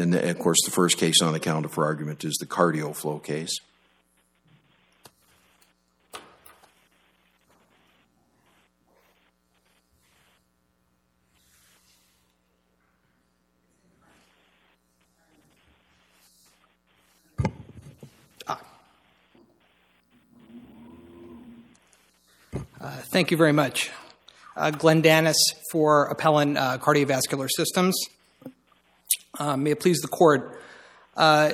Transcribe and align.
And 0.00 0.14
of 0.14 0.38
course, 0.38 0.58
the 0.64 0.70
first 0.70 0.96
case 0.96 1.20
on 1.22 1.32
the 1.32 1.40
calendar 1.40 1.68
for 1.68 1.84
argument 1.84 2.24
is 2.24 2.36
the 2.40 2.46
CardioFlow 2.46 3.22
case. 3.22 3.60
Thank 23.12 23.32
you 23.32 23.36
very 23.36 23.52
much. 23.52 23.90
Uh, 24.56 24.70
Glenn 24.70 25.02
Danas 25.02 25.34
for 25.72 26.06
Appellant 26.06 26.56
uh, 26.56 26.78
Cardiovascular 26.78 27.48
Systems. 27.50 27.96
Uh, 29.38 29.56
may 29.56 29.70
it 29.70 29.80
please 29.80 30.00
the 30.00 30.08
Court. 30.08 30.60
Uh, 31.16 31.52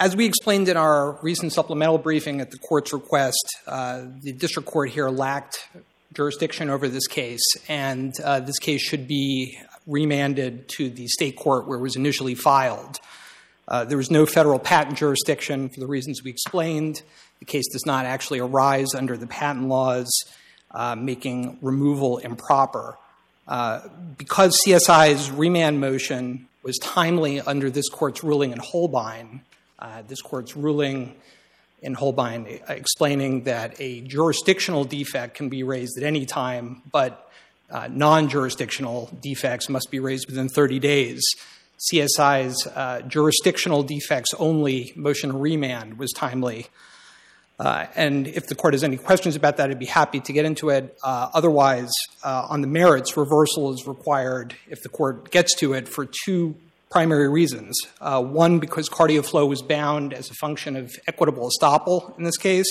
as 0.00 0.16
we 0.16 0.26
explained 0.26 0.68
in 0.68 0.76
our 0.76 1.12
recent 1.22 1.52
supplemental 1.52 1.98
briefing 1.98 2.40
at 2.40 2.50
the 2.50 2.58
Court's 2.58 2.92
request, 2.92 3.38
uh, 3.66 4.06
the 4.22 4.32
District 4.32 4.68
Court 4.68 4.90
here 4.90 5.08
lacked 5.08 5.68
jurisdiction 6.12 6.68
over 6.68 6.88
this 6.88 7.06
case, 7.06 7.44
and 7.68 8.12
this 8.16 8.58
case 8.58 8.82
should 8.82 9.06
be 9.06 9.56
remanded 9.86 10.68
to 10.68 10.90
the 10.90 11.06
State 11.06 11.36
Court 11.36 11.66
where 11.66 11.78
it 11.78 11.82
was 11.82 11.96
initially 11.96 12.34
filed. 12.34 12.98
there 13.86 13.96
was 13.96 14.10
no 14.10 14.26
federal 14.26 14.58
patent 14.58 14.98
jurisdiction 14.98 15.68
for 15.68 15.80
the 15.80 15.86
reasons 15.86 16.22
we 16.22 16.30
explained. 16.30 17.02
The 17.38 17.44
case 17.44 17.68
does 17.72 17.86
not 17.86 18.04
actually 18.04 18.40
arise 18.40 18.94
under 18.94 19.16
the 19.16 19.26
patent 19.26 19.68
laws 19.68 20.10
making 20.98 21.58
removal 21.62 22.18
improper. 22.18 22.98
Uh, 23.46 23.80
because 24.16 24.58
CSI's 24.66 25.30
remand 25.30 25.80
motion 25.80 26.46
was 26.62 26.78
timely 26.78 27.40
under 27.40 27.70
this 27.70 27.88
court's 27.88 28.22
ruling 28.22 28.52
in 28.52 28.58
Holbein, 28.58 29.42
uh, 29.78 30.02
this 30.06 30.22
court's 30.22 30.56
ruling 30.56 31.14
in 31.82 31.94
Holbein 31.94 32.60
explaining 32.68 33.42
that 33.44 33.74
a 33.80 34.00
jurisdictional 34.02 34.84
defect 34.84 35.34
can 35.34 35.48
be 35.48 35.64
raised 35.64 35.98
at 35.98 36.04
any 36.04 36.24
time, 36.24 36.82
but 36.90 37.28
uh, 37.68 37.88
non 37.90 38.28
jurisdictional 38.28 39.10
defects 39.20 39.68
must 39.68 39.90
be 39.90 39.98
raised 39.98 40.28
within 40.28 40.48
30 40.48 40.78
days. 40.78 41.22
CSI's 41.92 42.68
jurisdictional 43.08 43.82
defects 43.82 44.32
only 44.38 44.92
motion 44.94 45.36
remand 45.36 45.98
was 45.98 46.12
timely. 46.12 46.68
Uh, 47.62 47.86
and 47.94 48.26
if 48.26 48.48
the 48.48 48.56
court 48.56 48.74
has 48.74 48.82
any 48.82 48.96
questions 48.96 49.36
about 49.36 49.56
that, 49.58 49.70
I'd 49.70 49.78
be 49.78 49.86
happy 49.86 50.18
to 50.18 50.32
get 50.32 50.44
into 50.44 50.70
it. 50.70 50.98
Uh, 51.04 51.30
otherwise, 51.32 51.92
uh, 52.24 52.48
on 52.50 52.60
the 52.60 52.66
merits, 52.66 53.16
reversal 53.16 53.72
is 53.72 53.86
required 53.86 54.56
if 54.68 54.82
the 54.82 54.88
court 54.88 55.30
gets 55.30 55.54
to 55.60 55.72
it 55.72 55.86
for 55.86 56.08
two 56.24 56.56
primary 56.90 57.28
reasons. 57.28 57.80
One, 58.00 58.58
because 58.58 58.88
CardioFlow 58.88 59.48
was 59.48 59.62
bound 59.62 60.12
as 60.12 60.28
a 60.28 60.34
function 60.34 60.74
of 60.74 60.92
equitable 61.06 61.48
estoppel 61.48 62.18
in 62.18 62.24
this 62.24 62.36
case, 62.36 62.66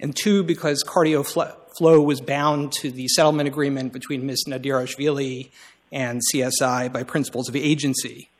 and 0.00 0.16
two, 0.16 0.42
because 0.42 0.82
CardioFlow 0.82 2.02
was 2.02 2.22
bound 2.22 2.72
to 2.72 2.90
the 2.90 3.08
settlement 3.08 3.48
agreement 3.48 3.92
between 3.92 4.24
Ms. 4.24 4.44
Nadirashvili 4.48 5.50
and 5.92 6.22
CSI 6.32 6.90
by 6.90 7.02
principles 7.02 7.50
of 7.50 7.54
agency. 7.54 8.30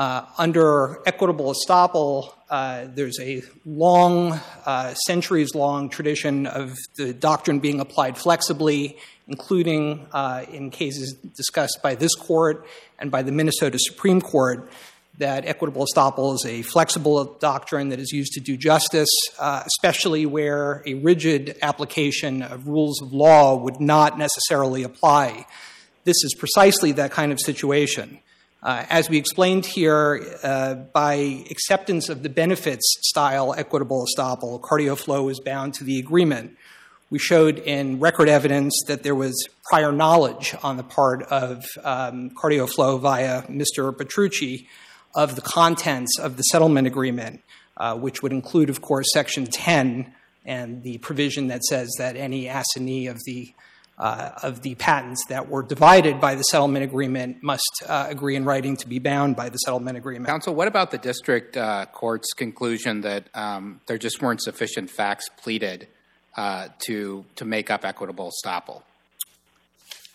Uh, 0.00 0.24
under 0.38 0.98
equitable 1.04 1.52
estoppel, 1.52 2.32
uh, 2.48 2.86
there's 2.94 3.20
a 3.20 3.42
long, 3.66 4.40
uh, 4.64 4.94
centuries 4.94 5.54
long 5.54 5.90
tradition 5.90 6.46
of 6.46 6.74
the 6.96 7.12
doctrine 7.12 7.58
being 7.58 7.80
applied 7.80 8.16
flexibly, 8.16 8.96
including 9.28 10.06
in 10.50 10.70
cases 10.70 11.12
discussed 11.36 11.80
by 11.82 11.94
this 11.94 12.14
court 12.14 12.66
and 12.98 13.10
by 13.10 13.20
the 13.20 13.30
Minnesota 13.30 13.78
Supreme 13.78 14.22
Court, 14.22 14.70
that 15.18 15.44
equitable 15.44 15.84
estoppel 15.84 16.34
is 16.34 16.46
a 16.46 16.62
flexible 16.62 17.22
doctrine 17.34 17.90
that 17.90 17.98
is 17.98 18.10
used 18.10 18.32
to 18.32 18.40
do 18.40 18.56
justice, 18.56 19.10
especially 19.38 20.24
where 20.24 20.82
a 20.86 20.94
rigid 20.94 21.58
application 21.60 22.40
of 22.40 22.66
rules 22.66 23.02
of 23.02 23.12
law 23.12 23.54
would 23.54 23.82
not 23.82 24.16
necessarily 24.16 24.82
apply. 24.82 25.44
This 26.04 26.24
is 26.24 26.34
precisely 26.38 26.92
that 26.92 27.10
kind 27.10 27.32
of 27.32 27.38
situation. 27.38 28.20
Uh, 28.62 28.84
as 28.90 29.08
we 29.08 29.16
explained 29.16 29.64
here, 29.64 30.22
uh, 30.42 30.74
by 30.74 31.44
acceptance 31.50 32.10
of 32.10 32.22
the 32.22 32.28
benefits 32.28 32.84
style 33.00 33.54
equitable 33.56 34.06
estoppel, 34.06 34.60
CardioFlow 34.60 35.30
is 35.30 35.40
bound 35.40 35.72
to 35.74 35.84
the 35.84 35.98
agreement. 35.98 36.56
We 37.08 37.18
showed 37.18 37.58
in 37.58 38.00
record 38.00 38.28
evidence 38.28 38.78
that 38.86 39.02
there 39.02 39.14
was 39.14 39.48
prior 39.64 39.92
knowledge 39.92 40.54
on 40.62 40.76
the 40.76 40.82
part 40.82 41.22
of 41.24 41.64
um, 41.82 42.30
CardioFlow 42.30 43.00
via 43.00 43.42
Mr. 43.44 43.96
Petrucci 43.96 44.68
of 45.14 45.36
the 45.36 45.42
contents 45.42 46.18
of 46.18 46.36
the 46.36 46.42
settlement 46.42 46.86
agreement, 46.86 47.42
uh, 47.78 47.96
which 47.96 48.22
would 48.22 48.32
include, 48.32 48.68
of 48.68 48.82
course, 48.82 49.06
Section 49.12 49.46
10 49.46 50.12
and 50.44 50.82
the 50.82 50.98
provision 50.98 51.48
that 51.48 51.62
says 51.64 51.90
that 51.98 52.14
any 52.14 52.46
assignee 52.46 53.06
of 53.06 53.18
the 53.24 53.54
of 54.00 54.62
the 54.62 54.74
patents 54.76 55.24
that 55.28 55.48
were 55.48 55.62
divided 55.62 56.20
by 56.20 56.34
the 56.34 56.42
settlement 56.42 56.84
agreement 56.84 57.42
must 57.42 57.82
uh, 57.86 58.06
agree 58.08 58.36
in 58.36 58.44
writing 58.44 58.76
to 58.76 58.88
be 58.88 58.98
bound 58.98 59.36
by 59.36 59.48
the 59.48 59.58
settlement 59.58 59.96
agreement. 59.96 60.26
Counsel, 60.26 60.54
what 60.54 60.68
about 60.68 60.90
the 60.90 60.98
district 60.98 61.56
uh, 61.56 61.86
court's 61.92 62.32
conclusion 62.32 63.02
that 63.02 63.24
um, 63.34 63.80
there 63.86 63.98
just 63.98 64.22
weren't 64.22 64.42
sufficient 64.42 64.90
facts 64.90 65.28
pleaded 65.28 65.86
uh, 66.36 66.68
to 66.86 67.24
to 67.36 67.44
make 67.44 67.70
up 67.70 67.84
equitable 67.84 68.30
estoppel? 68.30 68.82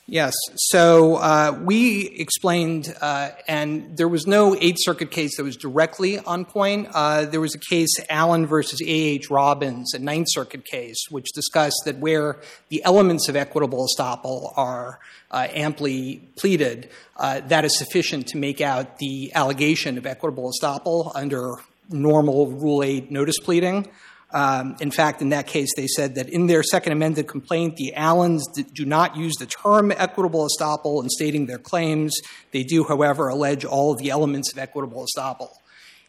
Yes. 0.08 0.36
So 0.56 1.16
uh, 1.16 1.60
we 1.64 2.06
explained, 2.10 2.94
uh, 3.02 3.32
and 3.48 3.98
there 3.98 4.08
was 4.08 4.28
no 4.28 4.56
Eighth 4.56 4.78
Circuit 4.82 5.10
case 5.10 5.38
that 5.38 5.44
was 5.44 5.58
directly 5.58 6.20
on 6.20 6.46
point. 6.46 6.90
Uh, 6.94 7.26
there 7.26 7.42
was 7.42 7.56
a 7.56 7.60
case, 7.60 7.90
Allen 8.08 8.46
versus 8.46 8.80
A.H. 8.82 9.32
Robins, 9.32 9.96
a 9.96 10.00
Ninth 10.00 10.28
Circuit 10.30 10.64
case, 10.64 11.08
which 11.10 11.26
discussed 11.34 11.82
that 11.86 11.98
where 11.98 12.40
the 12.70 12.84
elements 12.84 13.30
of 13.30 13.36
equitable 13.36 13.88
estoppel 13.88 14.54
are 14.56 15.00
uh, 15.32 15.48
amply 15.52 16.18
pleaded, 16.36 16.92
uh, 17.18 17.42
that 17.48 17.66
is 17.66 17.76
sufficient 17.76 18.28
to 18.28 18.38
make 18.38 18.62
out 18.62 19.00
the 19.00 19.34
allegation 19.34 19.98
of 19.98 20.06
equitable 20.06 20.52
estoppel 20.52 21.12
under 21.16 21.56
normal 21.90 22.52
Rule 22.52 22.84
8 22.84 23.10
notice 23.10 23.40
pleading. 23.40 23.88
Um, 24.32 24.76
in 24.82 24.92
fact, 24.92 25.22
in 25.22 25.30
that 25.30 25.48
case, 25.48 25.70
they 25.76 25.88
said 25.88 26.16
that 26.16 26.30
in 26.30 26.48
their 26.48 26.64
second 26.64 26.92
amended 26.92 27.28
complaint, 27.28 27.78
the 27.78 27.94
Allens 27.96 28.46
do 28.48 28.86
not 28.86 29.16
use 29.16 29.34
the 29.36 29.46
term 29.46 29.92
equitable 29.92 30.48
estoppel 30.48 31.02
in 31.02 31.10
stating 31.10 31.46
their 31.46 31.60
claims. 31.60 32.14
They 32.52 32.64
do, 32.64 32.84
however, 32.84 33.30
allege 33.30 33.64
all 33.64 33.94
of 33.94 34.00
the 34.00 34.10
elements 34.10 34.52
of 34.52 34.60
equitable 34.60 35.06
estoppel. 35.06 35.50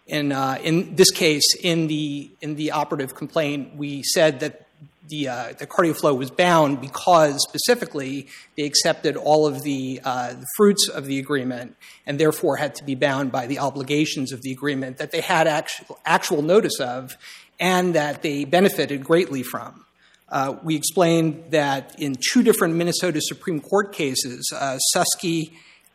In, 0.07 0.33
uh, 0.33 0.59
in 0.63 0.95
this 0.95 1.11
case, 1.11 1.55
in 1.63 1.89
the, 1.89 2.31
in 2.41 2.55
the 2.55 2.73
operative 2.73 3.15
complaint, 3.15 3.77
we 3.77 4.03
said 4.03 4.41
that 4.41 4.67
the, 5.09 5.29
uh, 5.29 5.53
the 5.59 5.67
CardioFlow 5.67 6.17
was 6.17 6.31
bound 6.31 6.81
because 6.81 7.41
specifically 7.49 8.29
they 8.57 8.65
accepted 8.65 9.17
all 9.17 9.47
of 9.47 9.63
the, 9.63 10.01
uh, 10.05 10.33
the, 10.33 10.47
fruits 10.57 10.89
of 10.89 11.07
the 11.07 11.19
agreement 11.19 11.77
and 12.07 12.19
therefore 12.19 12.57
had 12.57 12.75
to 12.77 12.85
be 12.85 12.95
bound 12.95 13.31
by 13.31 13.47
the 13.47 13.59
obligations 13.59 14.33
of 14.33 14.43
the 14.43 14.53
agreement 14.53 14.99
that 14.99 15.11
they 15.11 15.21
had 15.21 15.47
actual, 15.47 15.99
actual 16.05 16.43
notice 16.43 16.81
of 16.81 17.17
and 17.59 17.95
that 17.95 18.23
they 18.23 18.45
benefited 18.45 19.05
greatly 19.05 19.43
from. 19.43 19.85
Uh, 20.29 20.57
we 20.63 20.75
explained 20.75 21.45
that 21.51 21.95
in 21.99 22.17
two 22.33 22.43
different 22.43 22.75
Minnesota 22.75 23.21
Supreme 23.21 23.61
Court 23.61 23.93
cases, 23.93 24.53
uh, 24.55 24.79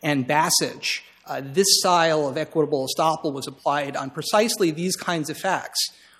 and 0.03 0.27
Basich, 0.27 1.01
uh, 1.27 1.41
this 1.43 1.67
style 1.79 2.27
of 2.27 2.37
equitable 2.37 2.87
estoppel 2.87 3.33
was 3.33 3.47
applied 3.47 3.95
on 3.95 4.09
precisely 4.09 4.71
these 4.71 4.95
kinds 4.95 5.29
of 5.29 5.37
facts, 5.37 5.79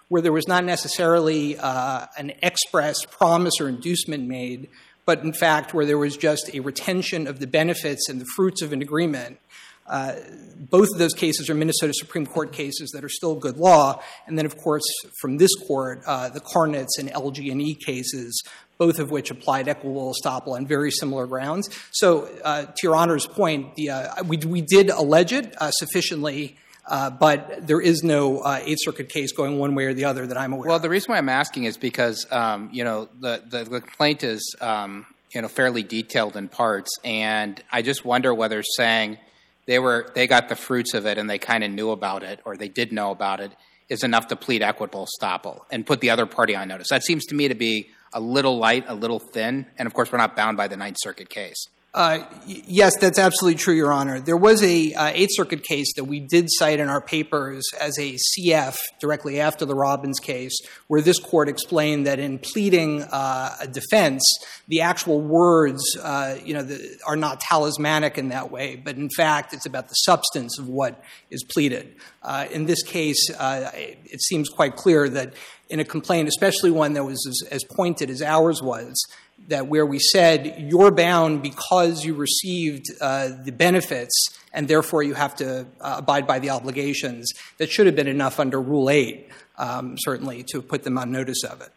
where 0.10 0.22
there 0.22 0.32
was 0.32 0.48
not 0.48 0.66
necessarily 0.66 1.58
uh, 1.58 2.06
an 2.18 2.34
express 2.44 3.06
promise 3.06 3.60
or 3.60 3.70
inducement 3.70 4.28
made, 4.28 4.68
but 5.06 5.24
in 5.24 5.34
fact 5.34 5.74
where 5.74 5.86
there 5.86 5.98
was 5.98 6.18
just 6.18 6.54
a 6.54 6.60
retention 6.60 7.28
of 7.28 7.40
the 7.40 7.48
benefits 7.48 8.10
and 8.10 8.20
the 8.22 8.26
fruits 8.36 8.62
of 8.62 8.74
an 8.74 8.82
agreement 8.82 9.40
uh, 9.88 10.16
both 10.58 10.90
of 10.94 11.00
those 11.00 11.14
cases 11.14 11.50
are 11.50 11.56
Minnesota 11.56 11.94
Supreme 11.94 12.26
Court 12.26 12.54
cases 12.54 12.92
that 12.92 13.04
are 13.04 13.10
still 13.10 13.36
good 13.36 13.58
law. 13.58 14.02
And 14.28 14.38
then, 14.38 14.46
of 14.46 14.58
course, 14.58 14.84
from 15.20 15.38
this 15.38 15.54
court, 15.68 16.02
uh, 16.06 16.30
the 16.30 16.40
Karnitz 16.40 16.98
and 17.00 17.10
LG&E 17.10 17.76
cases, 17.76 18.44
both 18.78 19.00
of 19.00 19.12
which 19.12 19.32
applied 19.32 19.68
equitable 19.68 20.14
estoppel 20.14 20.56
on 20.56 20.66
very 20.66 20.92
similar 20.92 21.28
grounds. 21.28 21.70
So, 21.92 22.30
uh, 22.44 22.66
to 22.66 22.74
Your 22.84 22.96
Honor's 22.96 23.28
point, 23.28 23.76
the, 23.76 23.90
uh, 23.90 24.24
we, 24.24 24.38
we 24.38 24.62
did 24.62 24.90
allege 24.90 25.34
it 25.34 25.56
uh, 25.60 25.72
sufficiently. 25.72 26.58
Uh, 26.88 27.12
but 27.12 27.68
there 27.68 27.80
is 27.80 28.02
no 28.02 28.40
uh, 28.40 28.60
Eighth 28.64 28.80
Circuit 28.82 29.08
case 29.08 29.32
going 29.32 29.60
one 29.60 29.76
way 29.76 29.86
or 29.86 29.94
the 29.94 30.06
other 30.06 30.26
that 30.26 30.36
I'm 30.36 30.52
aware 30.52 30.68
well, 30.68 30.76
of. 30.78 30.82
The 30.82 30.90
reason 30.90 31.12
why 31.12 31.20
I'm 31.20 31.30
asking 31.30 31.66
is 31.66 31.78
because, 31.78 32.26
um, 32.32 32.70
you 32.74 32.84
know, 32.84 33.08
the, 33.20 33.42
the, 33.48 33.64
the 33.64 33.82
complaint 33.82 34.24
is, 34.24 34.56
um, 34.60 35.06
you 35.32 35.44
know, 35.44 35.48
fairly 35.48 35.84
detailed 35.84 36.36
in 36.36 36.48
parts. 36.48 36.90
And 37.04 37.64
I 37.72 37.84
just 37.84 38.04
wonder 38.04 38.34
whether 38.34 38.64
saying– 38.64 39.20
they 39.66 39.80
were 39.80 40.12
they 40.16 40.28
got 40.28 40.50
the 40.50 40.56
fruits 40.56 40.94
of 40.94 41.06
it 41.06 41.18
and 41.18 41.30
they 41.30 41.38
kind 41.38 41.64
of 41.64 41.72
knew 41.72 41.92
about 41.92 42.24
it 42.24 42.40
or 42.46 42.58
they 42.58 42.68
did 42.68 42.92
know 42.92 43.12
about 43.12 43.40
it 43.40 43.52
is 43.90 44.04
enough 44.04 44.28
to 44.28 44.36
plead 44.36 44.62
equitable 44.62 45.06
estoppel 45.06 45.62
and 45.70 45.86
put 45.86 46.00
the 46.00 46.10
other 46.10 46.26
party 46.26 46.56
on 46.56 46.68
notice. 46.68 46.90
That 46.90 47.04
seems 47.04 47.26
to 47.26 47.36
me 47.36 47.50
to 47.50 47.56
be 47.56 47.90
a 48.14 48.22
little 48.22 48.58
light, 48.58 48.86
a 48.88 48.96
little 48.96 49.20
thin, 49.20 49.66
and 49.78 49.86
of 49.86 49.94
course 49.94 50.12
we're 50.12 50.18
not 50.18 50.36
bound 50.36 50.58
by 50.58 50.68
the 50.68 50.78
Ninth 50.78 50.98
Circuit 51.00 51.30
case. 51.30 51.68
Uh, 51.94 52.24
yes, 52.46 52.94
that's 53.02 53.20
absolutely 53.20 53.60
true, 53.60 53.74
Your 53.74 53.92
Honor. 53.92 54.22
There 54.22 54.38
was 54.38 54.64
a 54.64 54.94
uh, 54.94 55.08
Eighth 55.14 55.32
Circuit 55.34 55.62
case 55.64 55.94
that 55.96 56.06
we 56.06 56.22
did 56.22 56.46
cite 56.48 56.80
in 56.80 56.88
our 56.88 57.02
papers 57.02 57.70
as 57.82 58.00
a 58.00 58.16
CF 58.16 58.78
directly 59.02 59.42
after 59.42 59.66
the 59.66 59.76
Robins 59.76 60.18
case, 60.18 60.58
where 60.88 61.02
this 61.02 61.20
court 61.20 61.50
explained 61.50 62.08
that 62.08 62.18
in 62.18 62.40
pleading 62.40 63.04
uh, 63.04 63.58
a 63.60 63.68
defense, 63.68 64.24
the 64.70 64.80
actual 64.80 65.20
words, 65.20 65.84
you 66.46 66.54
know, 66.54 66.66
are 67.06 67.18
not 67.18 67.42
talismanic 67.42 68.18
in 68.18 68.30
that 68.30 68.52
way, 68.52 68.78
but 68.78 68.96
in 68.96 69.10
fact, 69.10 69.54
it's 69.54 69.66
about 69.66 69.90
the 69.90 69.96
substance 69.96 70.58
of 70.58 70.70
what 70.70 71.04
is 71.30 71.44
pleaded. 71.44 71.94
In 72.52 72.68
this 72.68 72.84
case, 72.84 73.30
it 73.30 74.22
seems 74.22 74.48
quite 74.48 74.78
clear 74.78 75.10
that 75.10 75.34
in 75.70 75.82
a 75.82 75.86
complaint, 75.86 76.30
especially 76.30 76.72
one 76.72 76.94
that 76.94 77.04
was 77.04 77.26
as, 77.28 77.50
as 77.52 77.64
pointed 77.64 78.10
as 78.10 78.22
ours 78.22 78.62
was, 78.62 79.02
that 79.48 79.68
where 79.68 79.86
we 79.86 80.00
said 80.00 80.56
you're 80.58 80.92
bound 80.92 81.42
because 81.42 82.06
you 82.06 82.14
received 82.14 82.88
uh, 83.00 83.30
the 83.44 83.52
benefits 83.52 84.30
and 84.54 84.68
therefore 84.68 85.04
you 85.04 85.14
have 85.14 85.36
to 85.36 85.66
uh, 85.80 85.96
abide 85.98 86.28
by 86.28 86.40
the 86.40 86.50
obligations, 86.50 87.32
that 87.58 87.70
should 87.70 87.86
have 87.86 87.96
been 87.96 88.08
enough 88.08 88.40
under 88.40 88.60
Rule 88.62 88.90
8, 88.90 89.28
um, 89.58 89.96
certainly, 89.98 90.44
to 90.52 90.62
put 90.62 90.84
them 90.84 90.98
on 90.98 91.12
notice 91.12 91.44
of 91.44 91.62
it. 91.62 91.72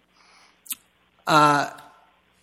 Uh, 1.26 1.70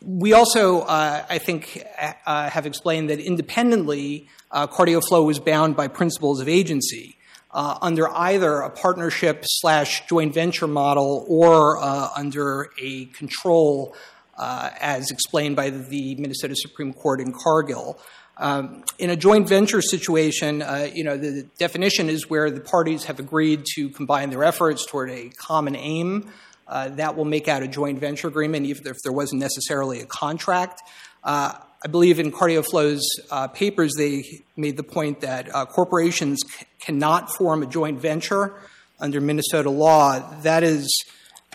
we 0.03 0.33
also, 0.33 0.81
uh, 0.81 1.25
I 1.29 1.37
think, 1.37 1.83
uh, 2.25 2.49
have 2.49 2.65
explained 2.65 3.09
that 3.09 3.19
independently, 3.19 4.27
uh, 4.51 4.67
CardioFlow 4.67 5.25
was 5.25 5.39
bound 5.39 5.75
by 5.75 5.87
principles 5.87 6.39
of 6.39 6.47
agency. 6.47 7.17
under 7.53 8.07
either 8.09 8.61
a 8.61 8.69
partnership 8.69 9.43
slash 9.45 10.07
joint 10.07 10.33
venture 10.33 10.67
model 10.67 11.25
or 11.27 11.77
under 12.17 12.71
a 12.79 13.05
control 13.07 13.93
uh, 14.41 14.71
as 14.81 15.11
explained 15.11 15.55
by 15.55 15.69
the 15.69 16.15
Minnesota 16.15 16.55
Supreme 16.57 16.93
Court 16.93 17.21
in 17.21 17.31
Cargill. 17.31 17.99
Um, 18.37 18.83
in 18.97 19.11
a 19.11 19.15
joint 19.15 19.47
venture 19.47 19.81
situation, 19.83 20.63
uh, 20.63 20.89
you 20.91 21.03
know, 21.03 21.15
the 21.15 21.43
definition 21.59 22.09
is 22.09 22.27
where 22.27 22.49
the 22.49 22.59
parties 22.59 23.03
have 23.03 23.19
agreed 23.19 23.65
to 23.75 23.89
combine 23.89 24.31
their 24.31 24.43
efforts 24.43 24.83
toward 24.85 25.11
a 25.11 25.29
common 25.29 25.75
aim. 25.75 26.31
Uh, 26.67 26.89
that 26.89 27.15
will 27.15 27.25
make 27.25 27.47
out 27.47 27.61
a 27.61 27.67
joint 27.67 27.99
venture 27.99 28.27
agreement, 28.27 28.65
even 28.65 28.87
if 28.87 28.97
there 29.03 29.11
wasn't 29.11 29.39
necessarily 29.39 29.99
a 29.99 30.05
contract. 30.05 30.81
Uh, 31.23 31.53
I 31.83 31.87
believe 31.87 32.19
in 32.19 32.31
CardioFlow's 32.31 33.07
uh, 33.29 33.47
papers, 33.49 33.93
they 33.97 34.23
made 34.55 34.77
the 34.77 34.83
point 34.83 35.21
that 35.21 35.53
uh, 35.53 35.65
corporations 35.65 36.39
c- 36.47 36.65
cannot 36.79 37.35
form 37.35 37.61
a 37.61 37.65
joint 37.65 37.99
venture 37.99 38.55
under 38.99 39.21
Minnesota 39.21 39.69
law. 39.69 40.19
That 40.41 40.63
is 40.63 40.87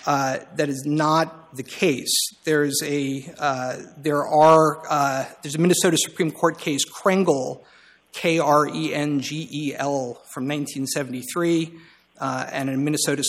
uh, 0.05 0.39
that 0.55 0.69
is 0.69 0.85
not 0.87 1.46
the 1.57 1.63
case. 1.63 2.13
There's 2.45 2.81
a 2.83 3.33
uh, 3.39 3.79
there 3.97 4.27
are 4.27 4.83
uh, 4.89 5.25
there's 5.43 5.55
a 5.55 5.59
Minnesota 5.59 5.97
Supreme 5.97 6.31
Court 6.31 6.59
case 6.59 6.85
Krengel, 6.89 7.63
K 8.13 8.39
R 8.39 8.69
E 8.69 8.95
N 8.95 9.21
G 9.21 9.49
E 9.51 9.75
L 9.75 10.23
from 10.33 10.47
1973, 10.49 11.73
uh, 12.21 12.47
and 12.53 12.71
a 12.71 12.77
Minnesota 12.77 13.23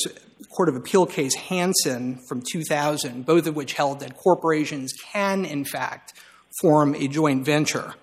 Court 0.49 0.69
of 0.69 0.75
Appeal 0.75 1.05
case 1.05 1.35
Hansen 1.35 2.19
from 2.27 2.41
2000, 2.41 3.25
both 3.25 3.47
of 3.47 3.55
which 3.55 3.73
held 3.73 3.99
that 4.01 4.17
corporations 4.17 4.93
can 4.93 5.45
in 5.45 5.65
fact 5.65 6.13
form 6.61 6.95
a 6.95 7.07
joint 7.07 7.45
venture. 7.45 7.93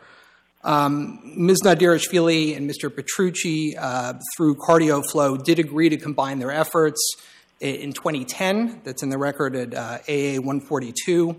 Um, 0.63 1.21
Ms. 1.37 1.61
Nadirashvili 1.63 2.57
and 2.57 2.69
Mr. 2.69 2.95
Petrucci, 2.95 3.77
uh, 3.77 4.15
through 4.35 4.57
CardioFlow, 4.57 5.45
did 5.45 5.59
agree 5.59 5.91
to 5.91 5.99
combine 5.99 6.39
their 6.39 6.51
efforts 6.51 7.17
in 7.65 7.93
2010. 7.93 8.83
That's 8.85 9.03
in 9.03 9.09
the 9.09 9.19
record 9.19 9.57
at 9.57 9.75
uh, 9.75 9.99
AA 10.09 10.41
142. 10.41 11.37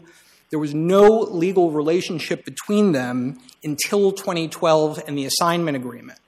There 0.50 0.60
was 0.60 0.74
no 0.74 1.19
legal 1.19 1.72
relationship 1.72 2.45
between 2.45 2.92
them 2.92 3.39
until 3.63 4.12
2012 4.12 5.04
and 5.07 5.18
the 5.18 5.25
assignment 5.25 5.77
agreement. 5.77 6.19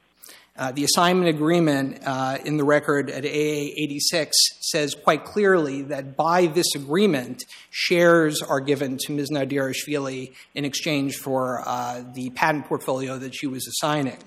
Uh, 0.55 0.71
the 0.71 0.83
assignment 0.83 1.29
agreement 1.29 1.99
uh, 2.03 2.39
in 2.43 2.57
the 2.57 2.63
record 2.63 3.11
at 3.11 3.23
AA 3.23 3.69
86 3.77 4.35
says 4.61 4.95
quite 4.95 5.23
clearly 5.23 5.83
that 5.83 6.17
by 6.17 6.47
this 6.47 6.73
agreement, 6.73 7.43
shares 7.69 8.41
are 8.41 8.59
given 8.59 8.97
to 8.97 9.11
Ms. 9.11 9.29
Nadirashvili 9.31 10.33
in 10.55 10.65
exchange 10.65 11.15
for 11.17 11.61
uh, 11.63 12.03
the 12.15 12.31
patent 12.31 12.65
portfolio 12.65 13.19
that 13.19 13.35
she 13.35 13.45
was 13.45 13.67
assigning. 13.67 14.17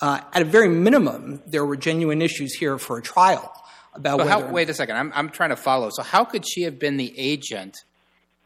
Uh, 0.00 0.20
at 0.32 0.42
a 0.42 0.44
very 0.44 0.68
minimum, 0.68 1.42
there 1.46 1.64
were 1.64 1.76
genuine 1.76 2.22
issues 2.22 2.54
here 2.54 2.78
for 2.78 2.98
a 2.98 3.02
trial 3.02 3.52
about. 3.94 4.26
How, 4.26 4.46
wait 4.50 4.68
a 4.70 4.74
second. 4.74 4.96
I'm, 4.96 5.12
I'm 5.14 5.30
trying 5.30 5.50
to 5.50 5.56
follow. 5.56 5.90
So 5.90 6.02
how 6.02 6.24
could 6.24 6.48
she 6.48 6.62
have 6.62 6.78
been 6.78 6.96
the 6.96 7.12
agent 7.18 7.76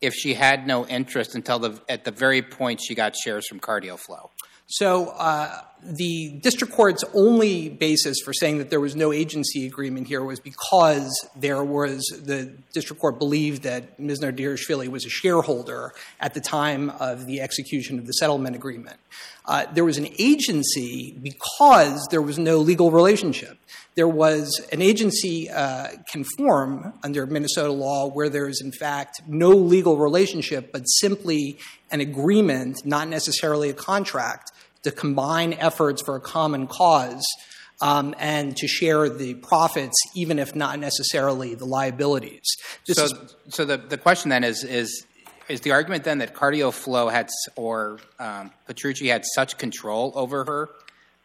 if 0.00 0.14
she 0.14 0.34
had 0.34 0.66
no 0.66 0.86
interest 0.86 1.34
until 1.34 1.58
the, 1.58 1.80
at 1.88 2.04
the 2.04 2.10
very 2.10 2.42
point 2.42 2.80
she 2.82 2.94
got 2.94 3.14
shares 3.16 3.46
from 3.48 3.60
CardioFlow? 3.60 4.28
So 4.66 5.08
uh, 5.08 5.60
the 5.82 6.38
district 6.42 6.72
court's 6.72 7.04
only 7.12 7.68
basis 7.68 8.16
for 8.24 8.32
saying 8.32 8.58
that 8.58 8.70
there 8.70 8.80
was 8.80 8.96
no 8.96 9.12
agency 9.12 9.66
agreement 9.66 10.08
here 10.08 10.24
was 10.24 10.40
because 10.40 11.12
there 11.36 11.62
was 11.62 12.02
the 12.24 12.50
district 12.72 13.00
court 13.00 13.18
believed 13.18 13.62
that 13.64 14.00
Ms. 14.00 14.20
Nadirashvili 14.20 14.88
was 14.88 15.04
a 15.04 15.10
shareholder 15.10 15.92
at 16.18 16.32
the 16.32 16.40
time 16.40 16.90
of 16.98 17.26
the 17.26 17.42
execution 17.42 17.98
of 17.98 18.06
the 18.06 18.12
settlement 18.12 18.56
agreement. 18.56 18.96
Uh, 19.44 19.66
there 19.74 19.84
was 19.84 19.98
an 19.98 20.08
agency 20.18 21.14
because 21.22 22.08
there 22.10 22.22
was 22.22 22.38
no 22.38 22.56
legal 22.56 22.90
relationship. 22.90 23.58
There 23.94 24.08
was 24.08 24.60
an 24.72 24.82
agency 24.82 25.48
uh, 25.48 25.88
can 26.10 26.24
form 26.36 26.94
under 27.04 27.26
Minnesota 27.26 27.72
law 27.72 28.08
where 28.08 28.28
there 28.28 28.48
is, 28.48 28.60
in 28.60 28.72
fact, 28.72 29.22
no 29.28 29.50
legal 29.50 29.96
relationship, 29.96 30.72
but 30.72 30.82
simply 30.84 31.58
an 31.90 32.00
agreement, 32.00 32.84
not 32.84 33.08
necessarily 33.08 33.70
a 33.70 33.74
contract, 33.74 34.50
to 34.82 34.90
combine 34.90 35.54
efforts 35.54 36.02
for 36.02 36.16
a 36.16 36.20
common 36.20 36.66
cause 36.66 37.24
um, 37.80 38.14
and 38.18 38.56
to 38.56 38.66
share 38.66 39.08
the 39.08 39.34
profits, 39.34 39.96
even 40.14 40.38
if 40.38 40.54
not 40.54 40.78
necessarily 40.78 41.54
the 41.54 41.64
liabilities. 41.64 42.56
This 42.86 42.96
so, 42.96 43.04
is, 43.04 43.14
so 43.48 43.64
the, 43.64 43.76
the 43.76 43.98
question 43.98 44.30
then 44.30 44.44
is, 44.44 44.64
is 44.64 45.06
is 45.48 45.60
the 45.60 45.72
argument 45.72 46.04
then 46.04 46.18
that 46.18 46.34
CardioFlow 46.34 47.12
had 47.12 47.28
or 47.56 47.98
um, 48.18 48.50
Petrucci 48.66 49.08
had 49.08 49.24
such 49.34 49.58
control 49.58 50.12
over 50.14 50.44
her 50.44 50.70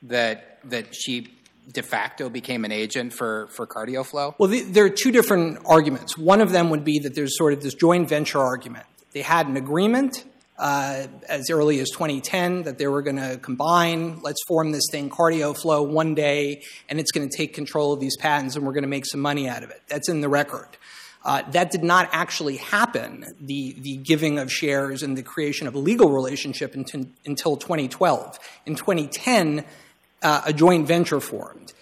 that 0.03 0.59
that 0.69 0.93
she 0.93 1.38
de 1.71 1.83
facto 1.83 2.29
became 2.29 2.65
an 2.65 2.71
agent 2.71 3.13
for 3.13 3.47
for 3.47 3.67
CardioFlow? 3.67 4.35
Well, 4.37 4.49
the, 4.49 4.61
there 4.61 4.85
are 4.85 4.89
two 4.89 5.11
different 5.11 5.59
arguments. 5.65 6.17
One 6.17 6.41
of 6.41 6.51
them 6.51 6.69
would 6.69 6.83
be 6.83 6.99
that 6.99 7.15
there's 7.15 7.37
sort 7.37 7.53
of 7.53 7.61
this 7.61 7.73
joint 7.73 8.09
venture 8.09 8.39
argument. 8.39 8.85
They 9.11 9.21
had 9.21 9.47
an 9.47 9.57
agreement 9.57 10.23
uh, 10.59 11.07
as 11.27 11.49
early 11.49 11.79
as 11.79 11.89
2010 11.89 12.63
that 12.63 12.77
they 12.77 12.87
were 12.87 13.01
going 13.01 13.15
to 13.15 13.37
combine. 13.37 14.19
Let's 14.21 14.43
form 14.47 14.71
this 14.71 14.83
thing, 14.91 15.09
CardioFlow, 15.09 15.87
one 15.87 16.13
day, 16.13 16.63
and 16.89 16.99
it's 16.99 17.11
going 17.11 17.27
to 17.27 17.35
take 17.35 17.53
control 17.53 17.93
of 17.93 17.99
these 17.99 18.17
patents, 18.17 18.55
and 18.55 18.65
we're 18.65 18.73
going 18.73 18.83
to 18.83 18.89
make 18.89 19.05
some 19.05 19.21
money 19.21 19.47
out 19.47 19.63
of 19.63 19.69
it. 19.69 19.81
That's 19.87 20.09
in 20.09 20.21
the 20.21 20.29
record. 20.29 20.77
Uh, 21.23 21.43
that 21.51 21.69
did 21.71 21.83
not 21.83 22.09
actually 22.13 22.57
happen, 22.57 23.25
the, 23.41 23.75
the 23.79 23.97
giving 23.97 24.39
of 24.39 24.51
shares 24.51 25.03
and 25.03 25.17
the 25.17 25.23
creation 25.23 25.67
of 25.67 25.75
a 25.75 25.79
legal 25.79 26.11
relationship 26.11 26.75
until, 26.75 27.05
until 27.25 27.57
2012. 27.57 28.39
In 28.65 28.75
2010, 28.75 29.65
uh, 30.21 30.41
a 30.45 30.53
joint 30.53 30.87
venture 30.87 31.19
formed. 31.19 31.73